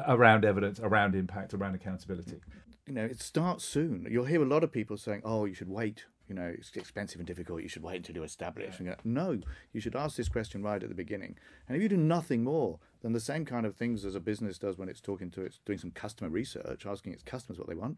around 0.07 0.45
evidence, 0.45 0.79
around 0.79 1.15
impact, 1.15 1.53
around 1.53 1.73
accountability. 1.73 2.39
You 2.85 2.93
know, 2.93 3.05
it 3.05 3.21
starts 3.21 3.65
soon. 3.65 4.07
You'll 4.09 4.25
hear 4.25 4.41
a 4.41 4.47
lot 4.47 4.63
of 4.63 4.71
people 4.71 4.97
saying, 4.97 5.21
"Oh, 5.25 5.45
you 5.45 5.53
should 5.53 5.69
wait." 5.69 6.05
You 6.27 6.35
know, 6.35 6.53
it's 6.57 6.71
expensive 6.75 7.19
and 7.19 7.27
difficult. 7.27 7.61
You 7.61 7.69
should 7.69 7.83
wait 7.83 7.97
until 7.97 8.15
you're 8.15 8.25
established. 8.25 8.79
And 8.79 8.89
go, 8.89 8.95
no, 9.03 9.39
you 9.71 9.79
should 9.79 9.95
ask 9.95 10.17
this 10.17 10.29
question 10.29 10.61
right 10.61 10.81
at 10.81 10.89
the 10.89 10.95
beginning. 10.95 11.37
And 11.67 11.75
if 11.75 11.81
you 11.81 11.89
do 11.89 11.97
nothing 11.97 12.43
more 12.43 12.79
than 13.01 13.13
the 13.13 13.19
same 13.19 13.45
kind 13.45 13.65
of 13.65 13.75
things 13.75 14.03
as 14.03 14.15
a 14.15 14.19
business 14.19 14.57
does 14.57 14.77
when 14.77 14.89
it's 14.89 15.01
talking 15.01 15.31
to 15.31 15.41
it's 15.41 15.59
doing 15.65 15.79
some 15.79 15.91
customer 15.91 16.29
research, 16.29 16.85
asking 16.85 17.13
its 17.13 17.23
customers 17.23 17.57
what 17.57 17.67
they 17.67 17.75
want, 17.75 17.97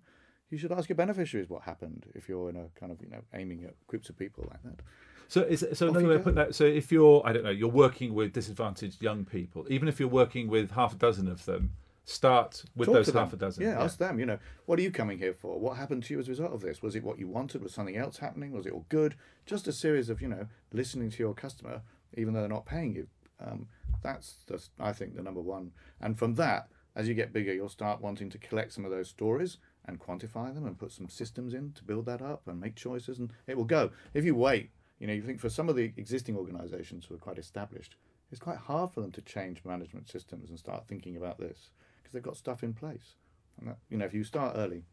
you 0.50 0.58
should 0.58 0.72
ask 0.72 0.90
your 0.90 0.96
beneficiaries 0.96 1.50
what 1.50 1.64
happened 1.64 2.06
if 2.16 2.28
you're 2.28 2.50
in 2.50 2.56
a 2.56 2.68
kind 2.80 2.92
of 2.92 3.02
you 3.02 3.10
know 3.10 3.22
aiming 3.34 3.64
at 3.64 3.76
groups 3.88 4.10
of 4.10 4.18
people 4.18 4.48
like 4.50 4.64
that. 4.64 4.84
So, 5.28 5.42
is, 5.42 5.60
so 5.74 5.88
Off 5.88 5.96
another 5.96 6.08
way 6.08 6.16
of 6.16 6.22
go. 6.22 6.24
putting 6.24 6.36
that. 6.38 6.56
So, 6.56 6.66
if 6.66 6.92
you're, 6.92 7.22
I 7.24 7.34
don't 7.34 7.44
know, 7.44 7.52
you're 7.52 7.70
working 7.70 8.16
with 8.16 8.34
disadvantaged 8.34 9.02
young 9.02 9.26
people, 9.26 9.66
even 9.70 9.88
if 9.88 10.00
you're 10.00 10.10
working 10.10 10.48
with 10.48 10.72
half 10.72 10.94
a 10.94 10.96
dozen 10.96 11.28
of 11.28 11.46
them, 11.46 11.74
start 12.10 12.64
with 12.76 12.88
Talk 12.88 12.96
those 12.96 13.14
half 13.14 13.34
a 13.34 13.38
dozen. 13.38 13.64
Yeah, 13.64 13.82
ask 13.82 13.98
them. 13.98 14.20
You 14.20 14.26
know, 14.26 14.40
what 14.66 14.80
are 14.80 14.82
you 14.82 14.92
coming 14.92 15.20
here 15.20 15.34
for? 15.34 15.60
What 15.60 15.78
happened 15.78 16.04
to 16.04 16.14
you 16.14 16.20
as 16.20 16.28
a 16.28 16.32
result 16.32 16.54
of 16.54 16.62
this? 16.62 16.82
Was 16.82 16.96
it 16.96 17.04
what 17.04 17.20
you 17.20 17.28
wanted? 17.28 17.62
Was 17.62 17.74
something 17.74 17.98
else 17.98 18.18
happening? 18.18 18.52
Was 18.52 18.66
it 18.66 18.74
all 18.74 18.86
good? 18.90 19.16
Just 19.46 19.68
a 19.68 19.72
series 19.72 20.10
of 20.10 20.22
you 20.22 20.28
know 20.28 20.48
listening 20.74 21.12
to 21.12 21.20
your 21.20 21.34
customer, 21.34 21.82
even 22.18 22.34
though 22.34 22.40
they're 22.40 22.50
not 22.50 22.66
paying 22.66 22.96
you. 22.96 23.08
Um, 23.40 23.68
that's 24.02 24.38
the, 24.48 24.62
I 24.80 24.92
think 24.92 25.16
the 25.16 25.22
number 25.22 25.42
one. 25.42 25.72
And 26.02 26.18
from 26.18 26.36
that, 26.36 26.70
as 26.96 27.08
you 27.08 27.14
get 27.14 27.32
bigger, 27.32 27.54
you'll 27.54 27.70
start 27.70 28.02
wanting 28.02 28.30
to 28.32 28.38
collect 28.38 28.74
some 28.74 28.86
of 28.86 28.92
those 28.92 29.10
stories 29.10 29.58
and 29.86 30.00
quantify 30.00 30.54
them 30.54 30.66
and 30.66 30.78
put 30.78 30.92
some 30.92 31.10
systems 31.10 31.54
in 31.54 31.72
to 31.74 31.84
build 31.84 32.06
that 32.08 32.22
up 32.22 32.48
and 32.48 32.60
make 32.60 32.76
choices, 32.76 33.20
and 33.20 33.32
it 33.48 33.56
will 33.56 33.66
go. 33.66 33.92
If 34.14 34.26
you 34.26 34.36
wait, 34.36 34.72
you 35.00 35.08
know, 35.08 35.14
you 35.14 35.22
think 35.22 35.40
for 35.40 35.50
some 35.50 35.70
of 35.70 35.76
the 35.76 35.94
existing 35.96 36.36
organisations 36.36 37.06
who 37.06 37.16
are 37.16 37.20
quite 37.20 37.38
established, 37.38 37.96
it's 38.32 38.42
quite 38.42 38.58
hard 38.58 38.92
for 38.92 39.02
them 39.02 39.12
to 39.14 39.22
change 39.22 39.64
management 39.64 40.10
systems 40.10 40.50
and 40.50 40.60
start 40.60 40.88
thinking 40.88 41.16
about 41.16 41.40
this 41.40 41.72
because 42.10 42.14
they've 42.14 42.24
got 42.24 42.38
stuff 42.38 42.64
in 42.64 42.74
place. 42.74 43.16
And 43.60 43.70
that, 43.70 43.78
you 43.90 43.98
know, 43.98 44.06
if 44.06 44.14
you 44.14 44.24
start 44.24 44.56
early, 44.58 44.84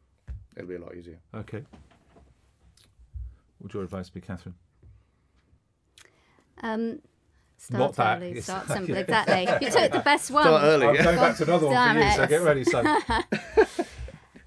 it'll 0.56 0.68
be 0.68 0.74
a 0.74 0.78
lot 0.78 0.94
easier. 0.94 1.18
Okay. 1.34 1.62
Would 3.60 3.72
your 3.72 3.82
advice 3.82 4.10
be, 4.10 4.20
Catherine? 4.20 4.54
Um, 6.62 7.00
start 7.56 7.96
Not 7.96 8.16
early, 8.18 8.30
it's- 8.30 8.44
start 8.44 8.68
simple. 8.68 8.96
Exactly. 8.96 9.48
You 9.66 9.70
took 9.72 9.92
the 9.92 10.00
best 10.00 10.30
one. 10.32 10.44
Start 10.44 10.62
early. 10.62 10.86
I'm 10.86 10.94
yeah. 10.94 11.04
going 11.04 11.16
back 11.16 11.36
to 11.38 11.44
another 11.44 11.66
one 11.66 11.74
Damn 11.74 11.96
for 11.96 12.02
you, 12.02 12.16
so 12.16 12.26
get 12.26 12.42
ready, 12.42 12.64
son. 12.64 13.02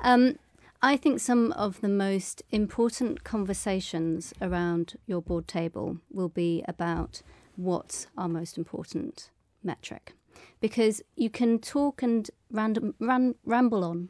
Um, 0.01 0.38
I 0.81 0.95
think 0.95 1.19
some 1.19 1.51
of 1.51 1.81
the 1.81 1.89
most 1.89 2.41
important 2.51 3.25
conversations 3.25 4.33
around 4.41 4.93
your 5.07 5.21
board 5.21 5.45
table 5.45 5.97
will 6.09 6.29
be 6.29 6.63
about 6.69 7.21
what's 7.57 8.07
our 8.17 8.29
most 8.29 8.57
important 8.57 9.29
metric. 9.61 10.13
Because 10.60 11.01
you 11.15 11.29
can 11.29 11.60
talk 11.60 12.03
and 12.03 12.29
random, 12.51 12.96
ran, 13.00 13.36
ramble 13.46 13.84
on 13.84 14.10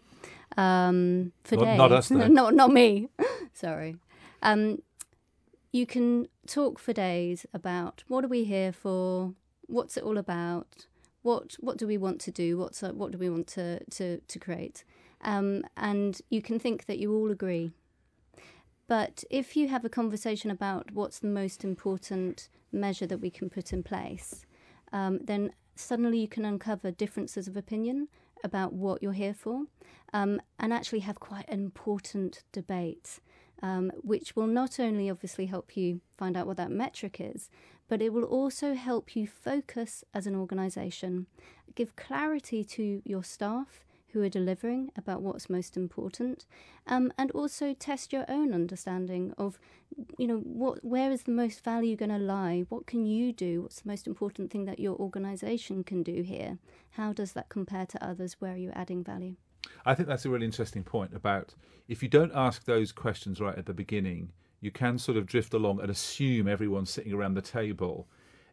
um, 0.58 1.32
for 1.44 1.56
Not- 1.56 1.66
days. 1.66 1.78
not 1.78 1.92
us, 1.92 2.10
though. 2.10 2.28
not, 2.40 2.54
not 2.54 2.72
me. 2.72 3.10
Sorry. 3.54 3.96
Um, 4.42 4.82
you 5.72 5.86
can 5.86 6.28
talk 6.48 6.80
for 6.80 6.94
days 6.94 7.46
about 7.54 8.04
what 8.08 8.26
are 8.26 8.30
we 8.30 8.44
here 8.44 8.72
for, 8.72 9.34
what's 9.68 9.98
it 9.98 10.04
all 10.04 10.18
about, 10.18 10.88
what 11.22 11.56
what 11.60 11.78
do 11.78 11.86
we 11.86 11.98
want 11.98 12.20
to 12.22 12.32
do, 12.32 12.58
what's 12.58 12.82
uh, 12.82 12.92
what 12.92 13.12
do 13.12 13.18
we 13.18 13.30
want 13.30 13.46
to 13.48 13.84
to, 13.92 14.20
to 14.20 14.40
create, 14.40 14.84
um, 15.22 15.64
and 15.78 16.22
you 16.30 16.42
can 16.42 16.58
think 16.60 16.86
that 16.86 16.98
you 16.98 17.14
all 17.14 17.30
agree. 17.30 17.72
But 18.88 19.24
if 19.30 19.56
you 19.56 19.68
have 19.68 19.86
a 19.86 19.90
conversation 19.90 20.50
about 20.50 20.92
what's 20.92 21.20
the 21.20 21.28
most 21.28 21.64
important 21.64 22.50
measure 22.72 23.06
that 23.06 23.20
we 23.20 23.30
can 23.30 23.50
put 23.50 23.72
in 23.72 23.84
place, 23.84 24.46
um, 24.92 25.20
then 25.24 25.52
suddenly 25.80 26.20
you 26.20 26.28
can 26.28 26.46
uncover 26.46 26.92
differences 26.92 27.48
of 27.48 27.58
opinion 27.58 28.08
about 28.44 28.74
what 28.74 29.02
you're 29.04 29.14
here 29.14 29.34
for, 29.34 29.64
um, 30.14 30.42
and 30.58 30.74
actually 30.74 31.00
have 31.00 31.20
quite 31.20 31.48
an 31.50 31.60
important 31.60 32.44
debate 32.52 33.20
um, 33.62 33.92
which 34.02 34.36
will 34.36 34.48
not 34.48 34.80
only 34.80 35.10
obviously 35.10 35.48
help 35.48 35.76
you 35.76 36.02
find 36.18 36.38
out 36.38 36.48
what 36.48 36.58
that 36.58 36.72
metric 36.72 37.18
is, 37.20 37.50
but 37.88 38.02
it 38.02 38.14
will 38.14 38.24
also 38.24 38.74
help 38.74 39.16
you 39.16 39.28
focus 39.28 40.04
as 40.14 40.28
an 40.28 40.36
organization, 40.36 41.28
give 41.76 41.96
clarity 41.96 42.64
to 42.64 43.02
your 43.04 43.24
staff 43.24 43.86
who 44.14 44.22
are 44.22 44.30
delivering 44.30 44.92
about 44.98 45.22
what's 45.22 45.50
most 45.50 45.78
important, 45.78 46.46
um, 46.88 47.12
and 47.18 47.32
also 47.32 47.74
test 47.74 48.12
your 48.12 48.26
own 48.28 48.54
understanding 48.54 49.34
of, 49.38 49.60
you 50.18 50.28
know, 50.28 50.38
what 50.38 50.84
where 50.84 51.12
is 51.12 51.24
the 51.24 51.32
most 51.32 51.64
value 51.64 51.96
going 51.96 52.10
to 52.10 52.18
lie? 52.18 52.66
What 52.70 52.88
can 52.88 53.06
you 53.06 53.32
do? 53.32 53.62
What's 53.62 53.82
the 53.82 53.90
most 53.90 54.08
important 54.08 54.52
thing 54.52 54.66
that 54.66 54.80
your 54.80 54.96
organisation 54.96 55.84
can 55.84 56.04
do 56.04 56.22
here? 56.22 56.58
How 56.92 57.14
does 57.14 57.34
that 57.34 57.50
compare 57.50 57.86
to 57.86 58.06
others? 58.06 58.38
Where 58.40 58.54
are 58.54 58.58
you 58.58 58.72
adding 58.74 59.04
value? 59.04 59.36
I 59.86 59.96
think 59.96 60.08
that's 60.08 60.26
a 60.26 60.30
really 60.30 60.46
interesting 60.46 60.84
point 60.84 61.14
about 61.14 61.54
if 61.88 62.04
you 62.04 62.10
don't 62.10 62.32
ask 62.34 62.66
those 62.66 62.92
questions 62.92 63.40
right 63.40 63.58
at 63.58 63.66
the 63.66 63.74
beginning, 63.74 64.32
you 64.62 64.72
can 64.72 64.98
sort 64.98 65.18
of 65.18 65.26
drift 65.26 65.54
along 65.54 65.80
and 65.80 65.90
assume 65.90 66.48
everyone 66.48 66.86
sitting 66.86 67.14
around 67.14 67.34
the 67.34 67.42
table 67.42 68.08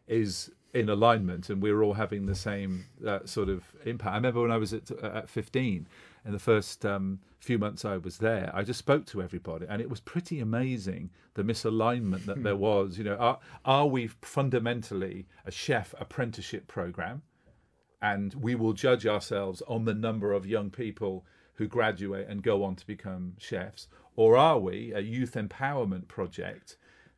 is 0.07 0.49
in 0.73 0.89
alignment 0.89 1.49
and 1.49 1.61
we 1.61 1.71
are 1.71 1.83
all 1.83 1.93
having 1.93 2.25
the 2.25 2.35
same 2.35 2.85
uh, 3.05 3.19
sort 3.25 3.49
of 3.49 3.63
impact. 3.85 4.11
I 4.11 4.15
remember 4.15 4.41
when 4.41 4.51
I 4.51 4.57
was 4.57 4.73
at, 4.73 4.91
at 4.91 5.29
15, 5.29 5.87
in 6.25 6.31
the 6.31 6.39
first 6.39 6.85
um, 6.85 7.19
few 7.39 7.57
months 7.57 7.85
I 7.85 7.97
was 7.97 8.17
there, 8.17 8.51
I 8.53 8.63
just 8.63 8.79
spoke 8.79 9.05
to 9.07 9.21
everybody 9.21 9.65
and 9.69 9.81
it 9.81 9.89
was 9.89 10.01
pretty 10.01 10.39
amazing 10.39 11.09
the 11.35 11.43
misalignment 11.43 12.25
that 12.25 12.43
there 12.43 12.55
was. 12.55 12.97
You 12.97 13.05
know, 13.05 13.15
are, 13.15 13.39
are 13.63 13.87
we 13.87 14.07
fundamentally 14.07 15.27
a 15.45 15.51
chef 15.51 15.93
apprenticeship 15.99 16.67
program? 16.67 17.21
And 18.01 18.33
we 18.35 18.53
will 18.53 18.73
judge 18.73 19.07
ourselves 19.07 19.63
on 19.67 19.85
the 19.85 19.93
number 19.95 20.31
of 20.33 20.45
young 20.45 20.69
people 20.69 21.25
who 21.55 21.67
graduate 21.67 22.27
and 22.29 22.43
go 22.43 22.63
on 22.63 22.75
to 22.75 22.85
become 22.85 23.33
chefs? 23.39 23.87
Or 24.15 24.37
are 24.37 24.59
we 24.59 24.93
a 24.93 24.99
youth 24.99 25.33
empowerment 25.33 26.07
project 26.07 26.77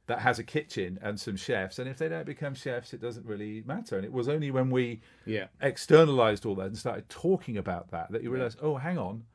that 0.10 0.20
has 0.20 0.39
a 0.39 0.44
kitchen 0.44 1.00
and 1.01 1.20
some 1.20 1.36
chefs, 1.38 1.80
and 1.80 1.88
if 1.88 1.98
they 2.00 2.10
don't 2.10 2.25
become 2.25 2.54
chefs, 2.56 2.94
it 2.94 3.00
doesn't 3.00 3.25
really 3.25 3.63
matter. 3.66 3.96
And 3.96 4.04
it 4.04 4.12
was 4.12 4.28
only 4.28 4.50
when 4.51 4.70
we 4.72 5.01
Yeah. 5.25 5.48
externalized 5.62 6.46
all 6.46 6.56
that 6.56 6.66
and 6.68 6.78
started 6.78 7.08
talking 7.10 7.56
about 7.58 7.92
that 7.92 8.12
that 8.12 8.24
you 8.24 8.32
realize, 8.32 8.58
oh, 8.62 8.75
hang 8.78 8.98
on, 8.98 9.25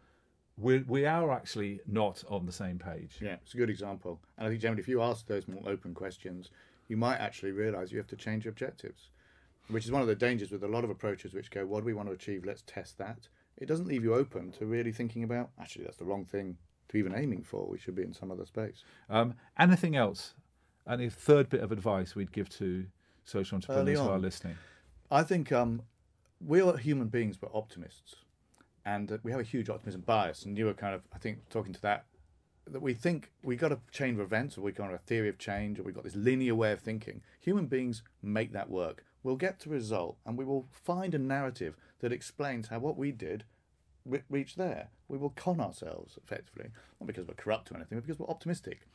we 0.59 0.79
we 0.81 1.07
are 1.07 1.31
actually 1.33 1.81
not 1.87 2.23
on 2.29 2.45
the 2.47 2.53
same 2.53 2.79
page. 2.79 3.19
Yeah, 3.21 3.37
it's 3.43 3.55
a 3.55 3.57
good 3.57 3.71
example. 3.71 4.21
And 4.37 4.47
I 4.47 4.51
think, 4.51 4.61
generally, 4.61 4.83
if 4.83 4.89
you 4.89 5.01
ask 5.01 5.27
those 5.27 5.49
more 5.49 5.63
open 5.67 5.95
questions, 5.95 6.51
you 6.89 6.97
might 6.97 7.17
actually 7.19 7.53
realize 7.53 7.93
you 7.93 7.99
have 7.99 8.09
to 8.09 8.17
change 8.17 8.45
your 8.45 8.51
objectives, 8.53 9.11
which 9.69 9.85
is 9.85 9.93
one 9.93 10.03
of 10.03 10.09
the 10.09 10.15
dangers 10.17 10.51
with 10.51 10.63
a 10.65 10.69
lot 10.69 10.85
of 10.85 10.91
approaches 10.91 11.35
which 11.35 11.51
go, 11.51 11.65
What 11.67 11.81
do 11.81 11.87
we 11.87 11.95
want 11.95 12.09
to 12.09 12.15
achieve? 12.15 12.45
Let's 12.45 12.63
test 12.67 12.99
that. 12.99 13.29
It 13.57 13.67
doesn't 13.67 13.87
leave 13.87 14.03
you 14.03 14.15
open 14.15 14.51
to 14.59 14.67
really 14.67 14.91
thinking 14.93 15.23
about, 15.23 15.51
actually, 15.61 15.85
that's 15.85 15.97
the 15.99 16.05
wrong 16.05 16.25
thing 16.25 16.57
to 16.89 16.97
even 16.97 17.15
aiming 17.15 17.43
for. 17.45 17.67
We 17.69 17.79
should 17.79 17.95
be 17.95 18.03
in 18.03 18.13
some 18.13 18.31
other 18.33 18.45
space. 18.45 18.85
Um, 19.09 19.35
anything 19.59 19.95
else? 19.97 20.35
Any 20.89 21.09
third 21.09 21.49
bit 21.49 21.61
of 21.61 21.73
advice 21.73 22.15
we'd 22.15 22.33
give 22.33 22.49
to 22.51 22.87
social 23.25 23.57
entrepreneurs 23.57 23.99
who 23.99 24.09
are 24.09 24.19
listening? 24.19 24.57
I 25.11 25.23
think 25.23 25.51
um, 25.51 25.83
we 26.45 26.61
are 26.61 26.77
human 26.77 27.09
beings, 27.09 27.37
but 27.37 27.51
optimists, 27.55 28.17
and 28.85 29.13
uh, 29.13 29.19
we 29.23 29.31
have 29.31 29.41
a 29.41 29.45
huge 29.45 29.71
optimism 29.71 30.03
bias. 30.03 30.45
And 30.45 30.59
you 30.59 30.67
were 30.67 30.75
kind 30.75 30.95
of, 30.95 31.03
I 31.15 31.19
think, 31.19 31.49
talking 31.49 31.73
to 31.73 31.83
that 31.83 32.05
that 32.71 32.81
we 32.81 32.95
think 32.95 33.31
we 33.43 33.57
got 33.57 33.73
a 33.73 33.79
chain 33.93 34.15
of 34.15 34.21
events, 34.21 34.57
or 34.57 34.63
we 34.63 34.73
got 34.73 34.93
a 34.93 34.99
theory 34.99 35.29
of 35.29 35.39
change, 35.39 35.79
or 35.79 35.83
we've 35.83 35.95
got 35.95 36.05
this 36.05 36.17
linear 36.17 36.55
way 36.55 36.73
of 36.73 36.81
thinking. 36.81 37.23
Human 37.41 37.67
beings 37.67 38.03
make 38.23 38.53
that 38.53 38.71
work. 38.71 39.05
We'll 39.23 39.37
get 39.37 39.61
to 39.61 39.71
a 39.71 39.73
result, 39.73 40.17
and 40.25 40.37
we 40.37 40.45
will 40.45 40.67
find 40.71 41.15
a 41.15 41.19
narrative 41.19 41.77
that 42.01 42.13
explains 42.13 42.69
how 42.69 42.79
what 42.79 42.97
we 42.97 43.13
did 43.13 43.45
re- 44.05 44.23
reached 44.29 44.57
there. 44.57 44.89
We 45.09 45.19
will 45.19 45.31
con 45.31 45.61
ourselves 45.61 46.19
effectively, 46.23 46.71
not 47.01 47.07
because 47.07 47.27
we're 47.27 47.35
corrupt 47.35 47.71
or 47.71 47.77
anything, 47.77 47.99
but 47.99 48.07
because 48.07 48.19
we're 48.19 48.29
optimistic. 48.29 48.87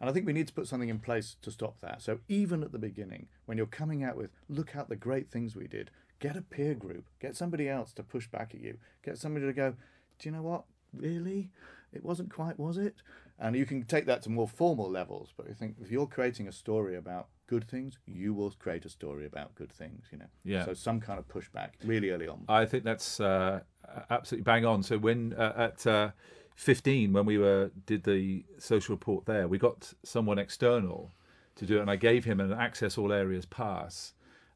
And 0.00 0.08
I 0.08 0.12
think 0.12 0.26
we 0.26 0.32
need 0.32 0.46
to 0.48 0.54
put 0.54 0.66
something 0.66 0.88
in 0.88 0.98
place 0.98 1.36
to 1.42 1.50
stop 1.50 1.80
that. 1.80 2.00
So 2.00 2.20
even 2.28 2.62
at 2.62 2.72
the 2.72 2.78
beginning, 2.78 3.28
when 3.44 3.58
you're 3.58 3.66
coming 3.66 4.02
out 4.02 4.16
with, 4.16 4.30
look 4.48 4.74
at 4.74 4.88
the 4.88 4.96
great 4.96 5.30
things 5.30 5.54
we 5.54 5.68
did, 5.68 5.90
get 6.20 6.36
a 6.36 6.42
peer 6.42 6.74
group, 6.74 7.04
get 7.20 7.36
somebody 7.36 7.68
else 7.68 7.92
to 7.94 8.02
push 8.02 8.26
back 8.26 8.54
at 8.54 8.60
you, 8.60 8.78
get 9.04 9.18
somebody 9.18 9.46
to 9.46 9.52
go, 9.52 9.74
do 10.18 10.28
you 10.28 10.34
know 10.34 10.42
what? 10.42 10.64
Really? 10.94 11.50
It 11.92 12.04
wasn't 12.04 12.32
quite, 12.32 12.58
was 12.58 12.78
it? 12.78 12.96
And 13.38 13.56
you 13.56 13.66
can 13.66 13.82
take 13.84 14.06
that 14.06 14.22
to 14.22 14.30
more 14.30 14.48
formal 14.48 14.88
levels. 14.90 15.32
But 15.36 15.48
I 15.50 15.52
think 15.52 15.76
if 15.80 15.90
you're 15.90 16.06
creating 16.06 16.48
a 16.48 16.52
story 16.52 16.96
about 16.96 17.28
good 17.46 17.68
things, 17.68 17.98
you 18.06 18.32
will 18.32 18.50
create 18.58 18.84
a 18.84 18.88
story 18.88 19.26
about 19.26 19.54
good 19.54 19.72
things, 19.72 20.06
you 20.12 20.18
know? 20.18 20.26
Yeah. 20.44 20.64
So 20.64 20.74
some 20.74 21.00
kind 21.00 21.18
of 21.18 21.26
pushback 21.28 21.70
really 21.84 22.10
early 22.10 22.28
on. 22.28 22.44
I 22.48 22.64
think 22.64 22.84
that's 22.84 23.18
uh, 23.18 23.60
absolutely 24.08 24.44
bang 24.44 24.64
on. 24.64 24.82
So 24.82 24.98
when 24.98 25.34
uh, 25.34 25.52
at 25.56 25.86
uh, 25.86 26.10
15, 26.56 27.12
when 27.12 27.24
we 27.24 27.38
were 27.38 27.70
did 27.86 28.04
the 28.04 28.44
social 28.58 28.94
report 28.94 29.26
there, 29.26 29.48
we 29.48 29.58
got 29.58 29.92
someone 30.02 30.38
external 30.38 31.10
to 31.56 31.66
do 31.66 31.78
it, 31.78 31.80
and 31.80 31.90
I 31.90 31.96
gave 31.96 32.24
him 32.24 32.40
an 32.40 32.52
access 32.52 32.98
all 32.98 33.12
areas 33.12 33.46
pass. 33.46 34.12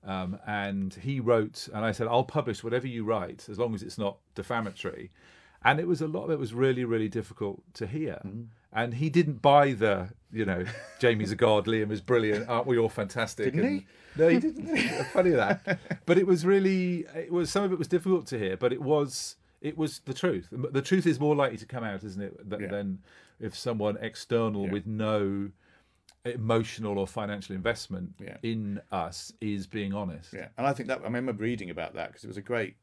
Um, 0.06 0.38
and 0.46 0.92
he 0.92 1.18
wrote, 1.18 1.68
and 1.72 1.84
I 1.84 1.92
said, 1.92 2.06
"I'll 2.08 2.24
publish 2.24 2.62
whatever 2.62 2.86
you 2.86 3.04
write, 3.04 3.48
as 3.48 3.58
long 3.58 3.74
as 3.74 3.82
it's 3.82 3.96
not 3.96 4.18
defamatory." 4.34 5.10
And 5.64 5.80
it 5.80 5.88
was 5.88 6.02
a 6.02 6.06
lot 6.06 6.24
of 6.24 6.30
it 6.30 6.38
was 6.38 6.52
really, 6.52 6.84
really 6.84 7.08
difficult 7.08 7.62
to 7.74 7.86
hear. 7.86 8.20
And 8.70 8.94
he 8.94 9.08
didn't 9.08 9.40
buy 9.40 9.72
the, 9.72 10.10
you 10.30 10.44
know, 10.44 10.66
Jamie's 10.98 11.30
a 11.32 11.36
god, 11.36 11.64
Liam 11.64 11.90
is 11.90 12.02
brilliant, 12.02 12.50
aren't 12.50 12.66
we 12.66 12.76
all 12.76 12.90
fantastic? 12.90 13.46
Didn't 13.46 13.60
and- 13.64 13.80
he? 13.80 13.86
No, 14.16 14.28
he 14.28 14.38
didn't. 14.38 14.76
Funny 15.14 15.30
that, 15.30 15.78
but 16.04 16.18
it 16.18 16.26
was 16.26 16.44
really, 16.44 17.06
it 17.16 17.32
was 17.32 17.50
some 17.50 17.64
of 17.64 17.72
it 17.72 17.78
was 17.78 17.88
difficult 17.88 18.26
to 18.26 18.38
hear, 18.38 18.56
but 18.58 18.72
it 18.74 18.82
was, 18.82 19.36
it 19.64 19.76
was 19.78 20.00
the 20.00 20.12
truth. 20.14 20.49
The 20.52 20.83
truth 20.83 21.06
is 21.06 21.18
more 21.18 21.35
likely 21.35 21.56
to 21.56 21.66
come 21.66 21.83
out, 21.83 22.04
isn't 22.04 22.23
it, 22.23 22.37
th- 22.50 22.62
Yeah. 22.62 22.68
than 22.68 23.02
if 23.40 23.56
someone 23.56 23.97
external 23.97 24.66
Yeah. 24.66 24.73
with 24.73 24.87
no 24.87 25.50
emotional 26.26 26.99
or 26.99 27.06
financial 27.06 27.54
investment 27.56 28.14
Yeah. 28.21 28.37
in 28.42 28.80
us 28.92 29.33
is 29.40 29.66
being 29.66 29.92
honest. 29.94 30.33
Yeah, 30.35 30.49
and 30.59 30.66
I 30.66 30.73
think 30.75 30.88
that 30.88 31.00
I 31.00 31.04
remember 31.04 31.33
reading 31.33 31.71
about 31.71 31.94
that 31.94 32.09
because 32.09 32.25
it 32.25 32.28
was 32.28 32.37
a 32.37 32.42
great 32.42 32.76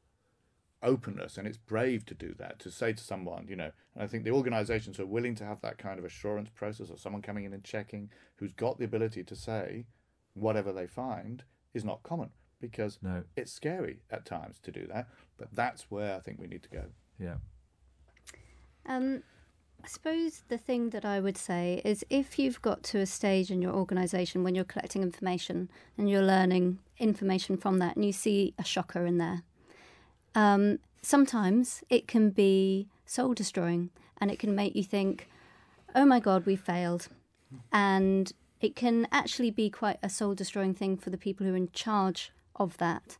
openness, 0.84 1.38
and 1.38 1.48
it's 1.48 1.58
brave 1.58 2.04
to 2.08 2.16
do 2.16 2.34
that 2.36 2.58
to 2.60 2.72
say 2.72 2.94
to 2.94 3.04
someone, 3.04 3.48
you 3.48 3.56
know. 3.56 3.72
And 3.94 4.04
I 4.04 4.08
think 4.08 4.24
the 4.24 4.32
organisations 4.32 4.98
who 4.98 5.04
are 5.04 5.08
willing 5.18 5.36
to 5.36 5.46
have 5.46 5.62
that 5.62 5.78
kind 5.78 6.00
of 6.00 6.06
assurance 6.06 6.50
process, 6.50 6.90
or 6.90 6.98
someone 6.98 7.22
coming 7.22 7.44
in 7.46 7.54
and 7.54 7.64
checking, 7.64 8.12
who's 8.38 8.54
got 8.54 8.80
the 8.80 8.86
ability 8.86 9.24
to 9.24 9.36
say 9.36 9.86
whatever 10.34 10.72
they 10.74 10.88
find, 10.88 11.44
is 11.76 11.86
not 11.86 12.02
common 12.02 12.32
because 12.62 13.00
No. 13.01 13.24
it's 13.36 13.51
scary 13.51 14.00
at 14.10 14.25
times 14.25 14.60
to 14.63 14.72
do 14.72 14.88
that. 14.88 15.08
But 15.38 15.50
that's 15.53 15.89
where 15.89 16.15
I 16.15 16.20
think 16.20 16.39
we 16.39 16.48
need 16.48 16.63
to 16.63 16.70
go. 16.70 16.86
Yeah. 17.20 17.38
Um, 18.86 19.24
I 19.84 19.88
suppose 19.88 20.44
the 20.48 20.58
thing 20.58 20.91
that 20.91 21.06
I 21.06 21.20
would 21.20 21.38
say 21.38 21.82
is 21.84 22.06
if 22.10 22.38
you've 22.38 22.62
got 22.62 22.84
to 22.84 23.00
a 23.00 23.06
stage 23.06 23.50
in 23.50 23.62
your 23.62 23.74
organisation 23.74 24.44
when 24.44 24.53
you're 24.53 24.63
collecting 24.63 25.01
information 25.01 25.70
and 25.98 26.10
you're 26.10 26.22
learning 26.22 26.80
information 27.00 27.58
from 27.58 27.80
that 27.80 27.96
and 27.96 28.06
you 28.06 28.12
see 28.13 28.53
a 28.60 28.63
shocker 28.63 29.06
in 29.06 29.18
there, 29.18 29.41
um, 30.36 30.80
sometimes 31.01 31.84
it 31.89 32.08
can 32.08 32.30
be 32.30 32.88
soul 33.06 33.34
destroying 33.34 33.89
and 34.20 34.30
it 34.30 34.38
can 34.39 34.53
make 34.56 34.75
you 34.75 34.84
think, 34.84 35.27
oh 35.96 36.06
my 36.06 36.20
God, 36.20 36.46
we 36.46 36.56
failed. 36.56 37.08
And 37.72 38.32
it 38.62 38.75
can 38.75 39.08
actually 39.12 39.51
be 39.51 39.70
quite 39.70 39.98
a 40.03 40.10
soul 40.10 40.36
destroying 40.36 40.74
thing 40.75 40.96
for 40.96 41.10
the 41.10 41.18
people 41.18 41.46
who 41.46 41.53
are 41.53 41.58
in 41.58 41.70
charge 41.74 42.32
of 42.55 42.77
that. 42.77 43.17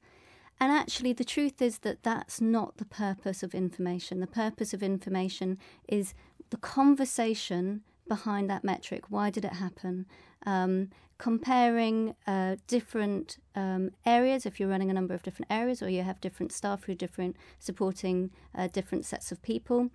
And 0.60 0.72
actually, 0.72 1.14
the 1.14 1.24
truth 1.24 1.62
is 1.62 1.80
that 1.80 2.04
that's 2.04 2.40
not 2.40 2.78
the 2.78 2.86
purpose 2.86 3.42
of 3.42 3.56
information. 3.56 4.20
The 4.20 4.28
purpose 4.28 4.74
of 4.74 4.84
information 4.84 5.58
is 5.88 6.14
the 6.52 6.58
conversation 6.58 7.82
behind 8.08 8.50
that 8.50 8.64
metric. 8.64 9.06
Why 9.10 9.32
did 9.32 9.44
it 9.46 9.54
happen? 9.54 10.06
Um, 10.46 10.90
comparing 11.18 12.16
uh, 12.28 12.58
different 12.68 13.38
um, 13.56 13.92
areas, 14.06 14.46
if 14.46 14.60
you're 14.60 14.70
running 14.70 14.90
a 14.90 14.94
number 14.94 15.14
of 15.14 15.24
different 15.24 15.52
areas, 15.52 15.82
or 15.82 15.90
you 15.90 16.04
have 16.04 16.20
different 16.22 16.52
staff 16.52 16.84
who 16.84 16.92
are 16.92 16.96
different, 16.96 17.38
supporting 17.58 18.32
uh, 18.56 18.68
different 18.68 19.06
sets 19.06 19.32
of 19.32 19.42
people. 19.42 19.90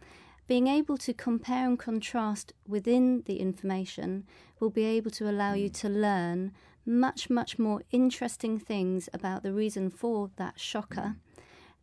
Being 0.49 0.69
able 0.69 0.97
to 0.99 1.13
compare 1.13 1.67
and 1.67 1.79
contrast 1.79 2.53
within 2.67 3.23
the 3.27 3.41
information 3.41 4.25
will 4.61 4.71
be 4.71 4.85
able 4.85 5.11
to 5.13 5.29
allow 5.29 5.55
you 5.55 5.69
to 5.69 5.89
learn 5.89 6.53
much, 6.87 7.29
much 7.29 7.59
more 7.59 7.83
interesting 7.91 8.59
things 8.59 9.09
about 9.13 9.43
the 9.43 9.53
reason 9.53 9.91
for 9.91 10.31
that 10.37 10.59
shocker 10.61 11.17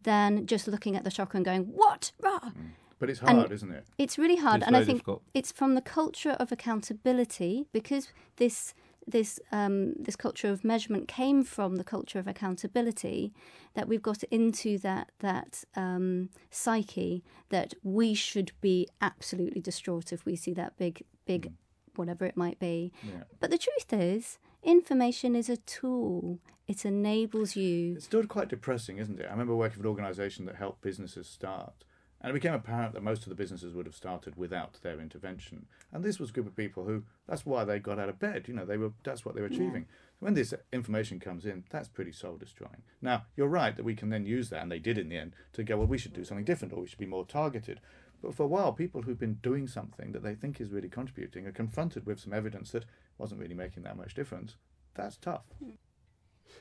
than 0.04 0.46
just 0.46 0.68
looking 0.68 0.96
at 0.96 1.04
the 1.04 1.12
shocker 1.12 1.38
and 1.38 1.46
going, 1.46 1.64
What? 1.64 2.12
Rah! 2.22 2.52
But 3.00 3.10
it's 3.10 3.20
And- 3.20 3.40
hard, 3.40 3.52
isn't 3.52 3.72
it? 3.72 3.86
It's 3.98 4.18
really 4.18 4.38
hard, 4.38 4.62
It's 4.62 4.68
and 4.68 4.78
I 4.78 4.84
think 4.86 5.00
difficult. 5.00 5.24
it's 5.34 5.52
from 5.52 5.76
the 5.76 5.82
culture 5.82 6.32
of 6.32 6.52
accountability 6.52 7.68
because 7.74 8.10
this 8.38 8.74
this 9.06 9.38
um, 9.52 9.96
this 10.00 10.16
culture 10.16 10.48
of 10.50 10.64
measurement 10.64 11.10
came 11.10 11.44
from 11.44 11.76
the 11.76 11.84
culture 11.84 12.20
of 12.20 12.26
accountability 12.28 13.34
that 13.74 13.90
we've 13.90 14.02
got 14.02 14.24
into 14.32 14.78
that 14.78 15.12
that 15.20 15.66
um, 15.76 16.30
psyche 16.50 17.22
that 17.50 17.74
we 17.84 18.14
should 18.14 18.54
be 18.62 18.88
absolutely 19.02 19.60
distraught 19.60 20.14
if 20.14 20.26
we 20.26 20.38
see 20.38 20.54
that 20.54 20.78
big 20.78 21.04
big 21.26 21.52
whatever 21.98 22.24
it 22.24 22.38
might 22.38 22.60
be. 22.60 22.94
Yeah. 23.04 23.24
But 23.42 23.52
the 23.52 23.58
truth 23.58 23.92
is, 23.92 24.40
information 24.64 25.36
is 25.36 25.50
a 25.50 25.58
tool. 25.58 26.40
It 26.68 26.86
enables 26.86 27.56
you. 27.56 27.96
It's 27.96 28.06
still 28.06 28.26
quite 28.26 28.48
depressing, 28.50 28.98
isn't 28.98 29.20
it? 29.20 29.26
I 29.28 29.32
remember 29.32 29.56
working 29.56 29.78
for 29.78 29.82
an 29.82 29.90
organisation 29.90 30.46
that 30.46 30.56
helped 30.56 30.82
businesses 30.82 31.28
start, 31.28 31.84
And 32.24 32.30
it 32.30 32.34
became 32.34 32.54
apparent 32.54 32.94
that 32.94 33.04
most 33.04 33.24
of 33.24 33.30
the 33.30 33.36
businesses 33.36 33.74
would 33.74 33.86
have 33.86 33.96
started 33.96 34.38
without 34.38 34.80
their 34.82 35.02
intervention. 35.02 35.66
And 35.92 36.06
this 36.06 36.20
was 36.20 36.30
a 36.30 36.34
group 36.34 36.48
of 36.48 36.56
people 36.56 36.86
who, 36.86 37.04
that's 37.28 37.46
why 37.46 37.66
they 37.66 37.80
got 37.80 38.00
out 38.00 38.08
of 38.08 38.18
bed. 38.18 38.46
You 38.48 38.54
know, 38.54 38.66
they 38.66 38.78
were 38.78 38.94
that's 39.04 39.26
what 39.26 39.36
they 39.36 39.42
were 39.42 39.48
achieving. 39.48 39.88
So 39.90 40.20
when 40.20 40.34
this 40.34 40.54
information 40.72 41.20
comes 41.20 41.46
in, 41.46 41.66
that's 41.70 41.90
pretty 41.90 42.14
soul 42.14 42.38
destroying. 42.38 42.84
Now, 43.02 43.26
you're 43.36 43.50
right 43.50 43.76
that 43.76 43.84
we 43.84 43.94
can 43.94 44.10
then 44.10 44.26
use 44.26 44.50
that, 44.50 44.62
and 44.62 44.72
they 44.72 44.80
did 44.80 44.98
in 44.98 45.10
the 45.10 45.18
end, 45.18 45.34
to 45.52 45.64
go, 45.64 45.76
well, 45.76 45.88
we 45.88 45.98
should 45.98 46.14
do 46.14 46.24
something 46.24 46.46
different 46.46 46.74
or 46.74 46.80
we 46.80 46.88
should 46.88 46.98
be 46.98 47.06
more 47.06 47.26
targeted. 47.26 47.82
But 48.22 48.36
for 48.36 48.44
a 48.44 48.48
while, 48.48 48.72
people 48.72 49.02
who've 49.02 49.20
been 49.20 49.40
doing 49.44 49.68
something 49.68 50.14
that 50.14 50.24
they 50.24 50.34
think 50.34 50.62
is 50.62 50.70
really 50.70 50.88
contributing 50.88 51.46
are 51.46 51.52
confronted 51.52 52.06
with 52.06 52.22
some 52.22 52.32
evidence 52.32 52.72
that 52.72 52.86
wasn't 53.18 53.40
really 53.40 53.56
making 53.56 53.84
that 53.84 53.98
much 53.98 54.14
difference. 54.14 54.56
That's 54.96 55.18
tough. 55.18 55.46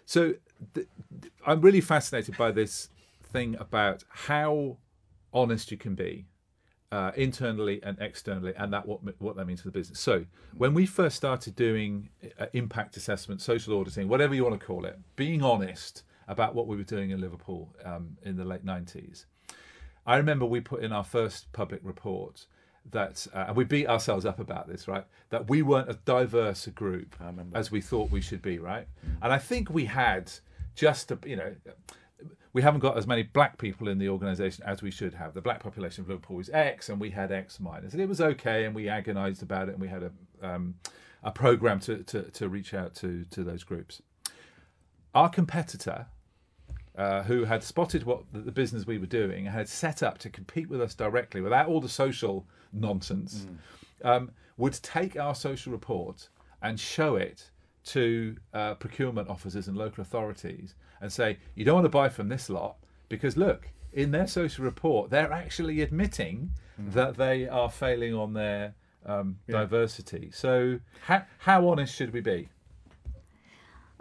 So 0.04 0.34
th- 0.74 0.86
th- 1.20 1.32
I'm 1.46 1.60
really 1.60 1.80
fascinated 1.80 2.36
by 2.36 2.50
this 2.50 2.88
thing 3.22 3.56
about 3.58 4.04
how 4.08 4.78
honest 5.32 5.70
you 5.70 5.76
can 5.76 5.94
be 5.94 6.26
uh, 6.90 7.10
internally 7.16 7.80
and 7.82 7.98
externally, 8.00 8.52
and 8.56 8.72
that 8.72 8.86
what 8.86 9.00
what 9.20 9.36
that 9.36 9.46
means 9.46 9.62
for 9.62 9.68
the 9.68 9.72
business. 9.72 9.98
So 9.98 10.26
when 10.56 10.74
we 10.74 10.84
first 10.84 11.16
started 11.16 11.56
doing 11.56 12.10
uh, 12.38 12.46
impact 12.52 12.96
assessment, 12.96 13.40
social 13.40 13.78
auditing, 13.80 14.08
whatever 14.08 14.34
you 14.34 14.44
want 14.44 14.60
to 14.60 14.64
call 14.64 14.84
it, 14.84 14.98
being 15.16 15.42
honest 15.42 16.04
about 16.28 16.54
what 16.54 16.66
we 16.66 16.76
were 16.76 16.82
doing 16.84 17.10
in 17.10 17.20
Liverpool 17.20 17.74
um, 17.84 18.16
in 18.22 18.36
the 18.36 18.44
late 18.44 18.64
90s. 18.64 19.24
I 20.06 20.16
remember 20.16 20.44
we 20.44 20.60
put 20.60 20.82
in 20.82 20.92
our 20.92 21.04
first 21.04 21.52
public 21.52 21.80
report 21.82 22.46
that, 22.90 23.26
uh, 23.32 23.44
and 23.48 23.56
we 23.56 23.64
beat 23.64 23.86
ourselves 23.86 24.26
up 24.26 24.38
about 24.38 24.68
this, 24.68 24.88
right? 24.88 25.04
That 25.30 25.48
we 25.48 25.62
weren't 25.62 25.88
as 25.88 25.96
diverse 26.04 26.66
a 26.66 26.70
group 26.70 27.16
as 27.54 27.70
we 27.70 27.80
thought 27.80 28.10
we 28.10 28.20
should 28.20 28.42
be, 28.42 28.58
right? 28.58 28.86
And 29.22 29.32
I 29.32 29.38
think 29.38 29.70
we 29.70 29.86
had 29.86 30.32
just, 30.74 31.10
a, 31.10 31.18
you 31.24 31.36
know, 31.36 31.54
we 32.52 32.62
haven't 32.62 32.80
got 32.80 32.98
as 32.98 33.06
many 33.06 33.22
black 33.22 33.56
people 33.58 33.88
in 33.88 33.98
the 33.98 34.08
organisation 34.08 34.64
as 34.66 34.82
we 34.82 34.90
should 34.90 35.14
have. 35.14 35.32
The 35.32 35.40
black 35.40 35.60
population 35.60 36.02
of 36.02 36.08
Liverpool 36.08 36.38
is 36.40 36.50
X, 36.50 36.88
and 36.88 37.00
we 37.00 37.10
had 37.10 37.32
X 37.32 37.58
minus, 37.60 37.92
and 37.92 38.02
it 38.02 38.08
was 38.08 38.20
okay, 38.20 38.64
and 38.64 38.74
we 38.74 38.88
agonised 38.88 39.42
about 39.42 39.68
it, 39.68 39.72
and 39.72 39.80
we 39.80 39.88
had 39.88 40.02
a 40.02 40.10
um, 40.42 40.74
a 41.22 41.30
program 41.30 41.78
to, 41.80 42.02
to 42.04 42.22
to 42.22 42.48
reach 42.48 42.74
out 42.74 42.94
to 42.96 43.24
to 43.30 43.44
those 43.44 43.64
groups. 43.64 44.02
Our 45.14 45.28
competitor 45.28 46.06
uh, 46.96 47.22
who 47.22 47.44
had 47.44 47.62
spotted 47.62 48.04
what 48.04 48.22
the, 48.32 48.52
business 48.52 48.86
we 48.86 48.98
were 48.98 49.06
doing 49.06 49.46
and 49.46 49.54
had 49.54 49.68
set 49.68 50.02
up 50.02 50.18
to 50.18 50.28
compete 50.28 50.68
with 50.68 50.80
us 50.80 50.94
directly 50.94 51.40
without 51.40 51.68
all 51.68 51.80
the 51.80 51.88
social 51.88 52.46
nonsense, 52.72 53.46
um, 54.04 54.30
would 54.56 54.74
take 54.82 55.18
our 55.18 55.34
social 55.34 55.72
report 55.72 56.28
and 56.62 56.78
show 56.78 57.16
it 57.16 57.50
to 57.84 58.36
uh, 58.54 58.74
procurement 58.74 59.28
officers 59.28 59.68
and 59.68 59.76
local 59.76 60.02
authorities 60.02 60.74
and 61.00 61.12
say, 61.12 61.38
you 61.54 61.64
don't 61.64 61.76
want 61.76 61.84
to 61.84 61.90
buy 61.90 62.08
from 62.08 62.28
this 62.28 62.48
lot 62.48 62.76
because 63.08 63.36
look, 63.36 63.68
in 63.92 64.10
their 64.10 64.26
social 64.26 64.64
report, 64.64 65.10
they're 65.10 65.32
actually 65.32 65.80
admitting 65.80 66.52
that 66.78 67.16
they 67.16 67.48
are 67.48 67.70
failing 67.70 68.14
on 68.14 68.32
their 68.32 68.74
um, 69.04 69.38
diversity. 69.48 70.30
So, 70.32 70.80
how, 71.02 71.24
how 71.38 71.68
honest 71.68 71.94
should 71.94 72.12
we 72.12 72.20
be? 72.20 72.48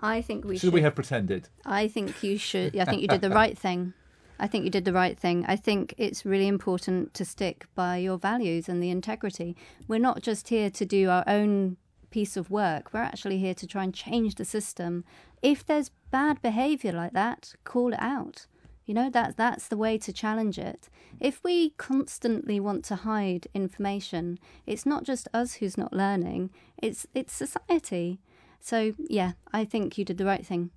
I 0.01 0.22
think 0.22 0.46
we 0.46 0.55
Should 0.55 0.67
should. 0.67 0.74
we 0.74 0.81
have 0.81 0.96
pretended? 0.96 1.50
I 1.65 1.88
think 1.88 2.24
you 2.24 2.38
should. 2.38 2.75
I 2.77 2.86
think 2.86 3.01
you 3.01 3.08
did 3.08 3.22
the 3.22 3.29
right 3.41 3.58
thing. 3.58 3.93
I 4.39 4.48
think 4.48 4.65
you 4.65 4.72
did 4.72 4.86
the 4.86 4.93
right 4.93 5.17
thing. 5.20 5.46
I 5.48 5.55
think 5.55 5.93
it's 5.98 6.25
really 6.25 6.48
important 6.48 7.13
to 7.13 7.24
stick 7.24 7.65
by 7.75 7.98
your 7.98 8.17
values 8.17 8.67
and 8.67 8.81
the 8.81 8.89
integrity. 8.89 9.55
We're 9.88 10.00
not 10.00 10.24
just 10.24 10.50
here 10.50 10.72
to 10.72 10.86
do 10.86 11.10
our 11.10 11.24
own 11.27 11.77
piece 12.10 12.36
of 12.36 12.50
work. 12.50 12.91
We're 12.91 13.01
actually 13.01 13.38
here 13.38 13.53
to 13.53 13.67
try 13.67 13.84
and 13.84 13.93
change 13.93 14.36
the 14.36 14.46
system. 14.46 15.05
If 15.43 15.63
there's 15.65 15.91
bad 16.10 16.41
behavior 16.41 16.91
like 16.91 17.13
that, 17.13 17.53
call 17.63 17.93
it 17.93 18.01
out. 18.01 18.48
You 18.88 18.96
know, 18.96 19.10
that 19.12 19.38
that's 19.38 19.67
the 19.67 19.77
way 19.77 20.00
to 20.00 20.12
challenge 20.12 20.58
it. 20.58 20.89
If 21.20 21.43
we 21.43 21.70
constantly 21.77 22.60
want 22.60 22.84
to 22.86 22.96
hide 22.96 23.48
information, 23.53 24.39
it's 24.65 24.88
not 24.88 25.03
just 25.03 25.27
us 25.34 25.53
who's 25.55 25.77
not 25.77 25.93
learning, 25.93 26.50
it's 26.81 27.05
it's 27.13 27.31
society. 27.31 28.20
So, 28.62 28.94
yeah, 29.10 29.34
I 29.51 29.65
think 29.65 29.98
you 29.98 30.06
did 30.06 30.18
the 30.18 30.25
right 30.25 30.46
thing. 30.46 30.70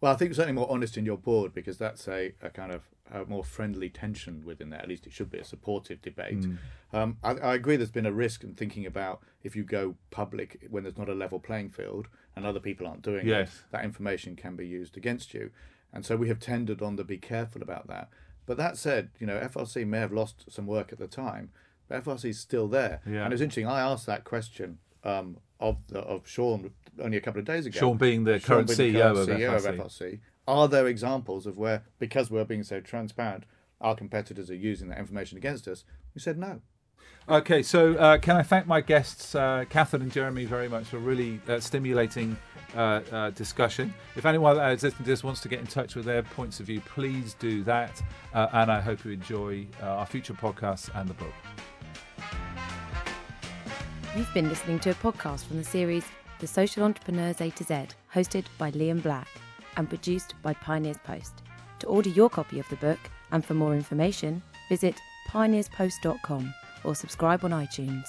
Well, 0.00 0.12
I 0.12 0.16
think 0.16 0.34
certainly 0.34 0.54
more 0.58 0.70
honest 0.70 0.96
in 0.96 1.04
your 1.04 1.18
board 1.18 1.52
because 1.52 1.76
that's 1.76 2.08
a, 2.08 2.32
a 2.40 2.48
kind 2.48 2.72
of 2.72 2.82
a 3.12 3.24
more 3.26 3.44
friendly 3.44 3.90
tension 3.90 4.42
within 4.46 4.70
there. 4.70 4.80
At 4.80 4.88
least 4.88 5.06
it 5.06 5.12
should 5.12 5.30
be 5.30 5.38
a 5.38 5.44
supportive 5.44 6.00
debate. 6.00 6.46
Um, 6.92 7.18
I, 7.22 7.32
I 7.32 7.54
agree. 7.54 7.76
There's 7.76 7.90
been 7.90 8.06
a 8.06 8.12
risk 8.12 8.42
in 8.44 8.54
thinking 8.54 8.86
about 8.86 9.20
if 9.42 9.54
you 9.56 9.62
go 9.64 9.96
public 10.10 10.66
when 10.70 10.84
there's 10.84 10.96
not 10.96 11.08
a 11.08 11.14
level 11.14 11.38
playing 11.38 11.70
field 11.70 12.08
and 12.34 12.46
other 12.46 12.60
people 12.60 12.86
aren't 12.86 13.02
doing 13.02 13.26
Yes. 13.26 13.48
it, 13.48 13.72
that 13.72 13.84
information 13.84 14.36
can 14.36 14.56
be 14.56 14.66
used 14.66 14.96
against 14.96 15.34
you. 15.34 15.50
And 15.92 16.06
so 16.06 16.16
we 16.16 16.28
have 16.28 16.38
tended 16.38 16.80
on 16.80 16.96
to 16.96 17.04
be 17.04 17.18
careful 17.18 17.60
about 17.62 17.88
that. 17.88 18.08
But 18.46 18.56
that 18.56 18.78
said, 18.78 19.10
you 19.18 19.26
know, 19.26 19.38
FRC 19.40 19.86
may 19.86 19.98
have 19.98 20.12
lost 20.12 20.44
some 20.48 20.66
work 20.66 20.92
at 20.92 20.98
the 20.98 21.08
time, 21.08 21.50
but 21.88 22.04
FRC 22.04 22.26
is 22.30 22.38
still 22.38 22.68
there. 22.68 23.00
Yeah. 23.04 23.24
And 23.24 23.32
it's 23.32 23.42
interesting. 23.42 23.66
I 23.66 23.80
asked 23.80 24.06
that 24.06 24.24
question 24.24 24.78
um, 25.04 25.38
of 25.58 25.76
the, 25.88 26.00
of 26.00 26.26
Sean 26.26 26.70
only 27.00 27.16
a 27.16 27.20
couple 27.20 27.40
of 27.40 27.46
days 27.46 27.66
ago. 27.66 27.78
Sean 27.78 27.96
being 27.96 28.24
the 28.24 28.38
Sean 28.38 28.64
current 28.64 28.76
being 28.76 28.92
the 28.92 28.98
CEO 28.98 29.14
current 29.14 29.18
of 29.18 29.28
CEO 29.28 29.60
FRC. 29.60 29.68
of 29.68 29.86
FRC. 29.86 30.20
Are 30.48 30.68
there 30.68 30.86
examples 30.86 31.46
of 31.46 31.58
where, 31.58 31.84
because 31.98 32.30
we're 32.30 32.44
being 32.44 32.62
so 32.62 32.80
transparent, 32.80 33.44
our 33.80 33.94
competitors 33.94 34.50
are 34.50 34.56
using 34.56 34.88
that 34.88 34.98
information 34.98 35.38
against 35.38 35.68
us? 35.68 35.84
We 36.14 36.20
said 36.20 36.38
no. 36.38 36.60
Okay, 37.28 37.62
so 37.62 37.94
uh, 37.94 38.18
can 38.18 38.36
I 38.36 38.42
thank 38.42 38.66
my 38.66 38.80
guests, 38.80 39.34
uh, 39.34 39.64
Catherine 39.68 40.02
and 40.02 40.10
Jeremy, 40.10 40.46
very 40.46 40.68
much 40.68 40.86
for 40.86 40.98
really 40.98 41.40
uh, 41.48 41.60
stimulating 41.60 42.36
uh, 42.74 43.00
uh, 43.12 43.30
discussion. 43.30 43.94
If 44.16 44.26
anyone 44.26 44.56
that 44.56 44.72
is 44.72 44.82
listening 44.82 45.04
to 45.04 45.10
this 45.10 45.22
wants 45.22 45.40
to 45.42 45.48
get 45.48 45.60
in 45.60 45.66
touch 45.66 45.94
with 45.94 46.06
their 46.06 46.22
points 46.22 46.60
of 46.60 46.66
view, 46.66 46.80
please 46.80 47.34
do 47.34 47.62
that. 47.64 48.02
Uh, 48.34 48.48
and 48.52 48.72
I 48.72 48.80
hope 48.80 49.04
you 49.04 49.12
enjoy 49.12 49.66
uh, 49.82 49.86
our 49.86 50.06
future 50.06 50.34
podcasts 50.34 50.90
and 50.98 51.08
the 51.08 51.14
book. 51.14 51.32
You've 54.16 54.34
been 54.34 54.48
listening 54.48 54.80
to 54.80 54.90
a 54.90 54.94
podcast 54.94 55.44
from 55.44 55.58
the 55.58 55.64
series 55.64 56.04
The 56.40 56.46
Social 56.48 56.82
Entrepreneurs 56.82 57.40
A 57.40 57.50
to 57.50 57.62
Z, 57.62 57.86
hosted 58.12 58.44
by 58.58 58.72
Liam 58.72 59.00
Black 59.00 59.28
and 59.76 59.88
produced 59.88 60.34
by 60.42 60.52
Pioneers 60.54 60.98
Post. 61.04 61.42
To 61.78 61.86
order 61.86 62.08
your 62.08 62.28
copy 62.28 62.58
of 62.58 62.68
the 62.70 62.76
book 62.76 62.98
and 63.30 63.44
for 63.44 63.54
more 63.54 63.72
information, 63.72 64.42
visit 64.68 64.96
pioneerspost.com 65.28 66.52
or 66.82 66.96
subscribe 66.96 67.44
on 67.44 67.52
iTunes. 67.52 68.02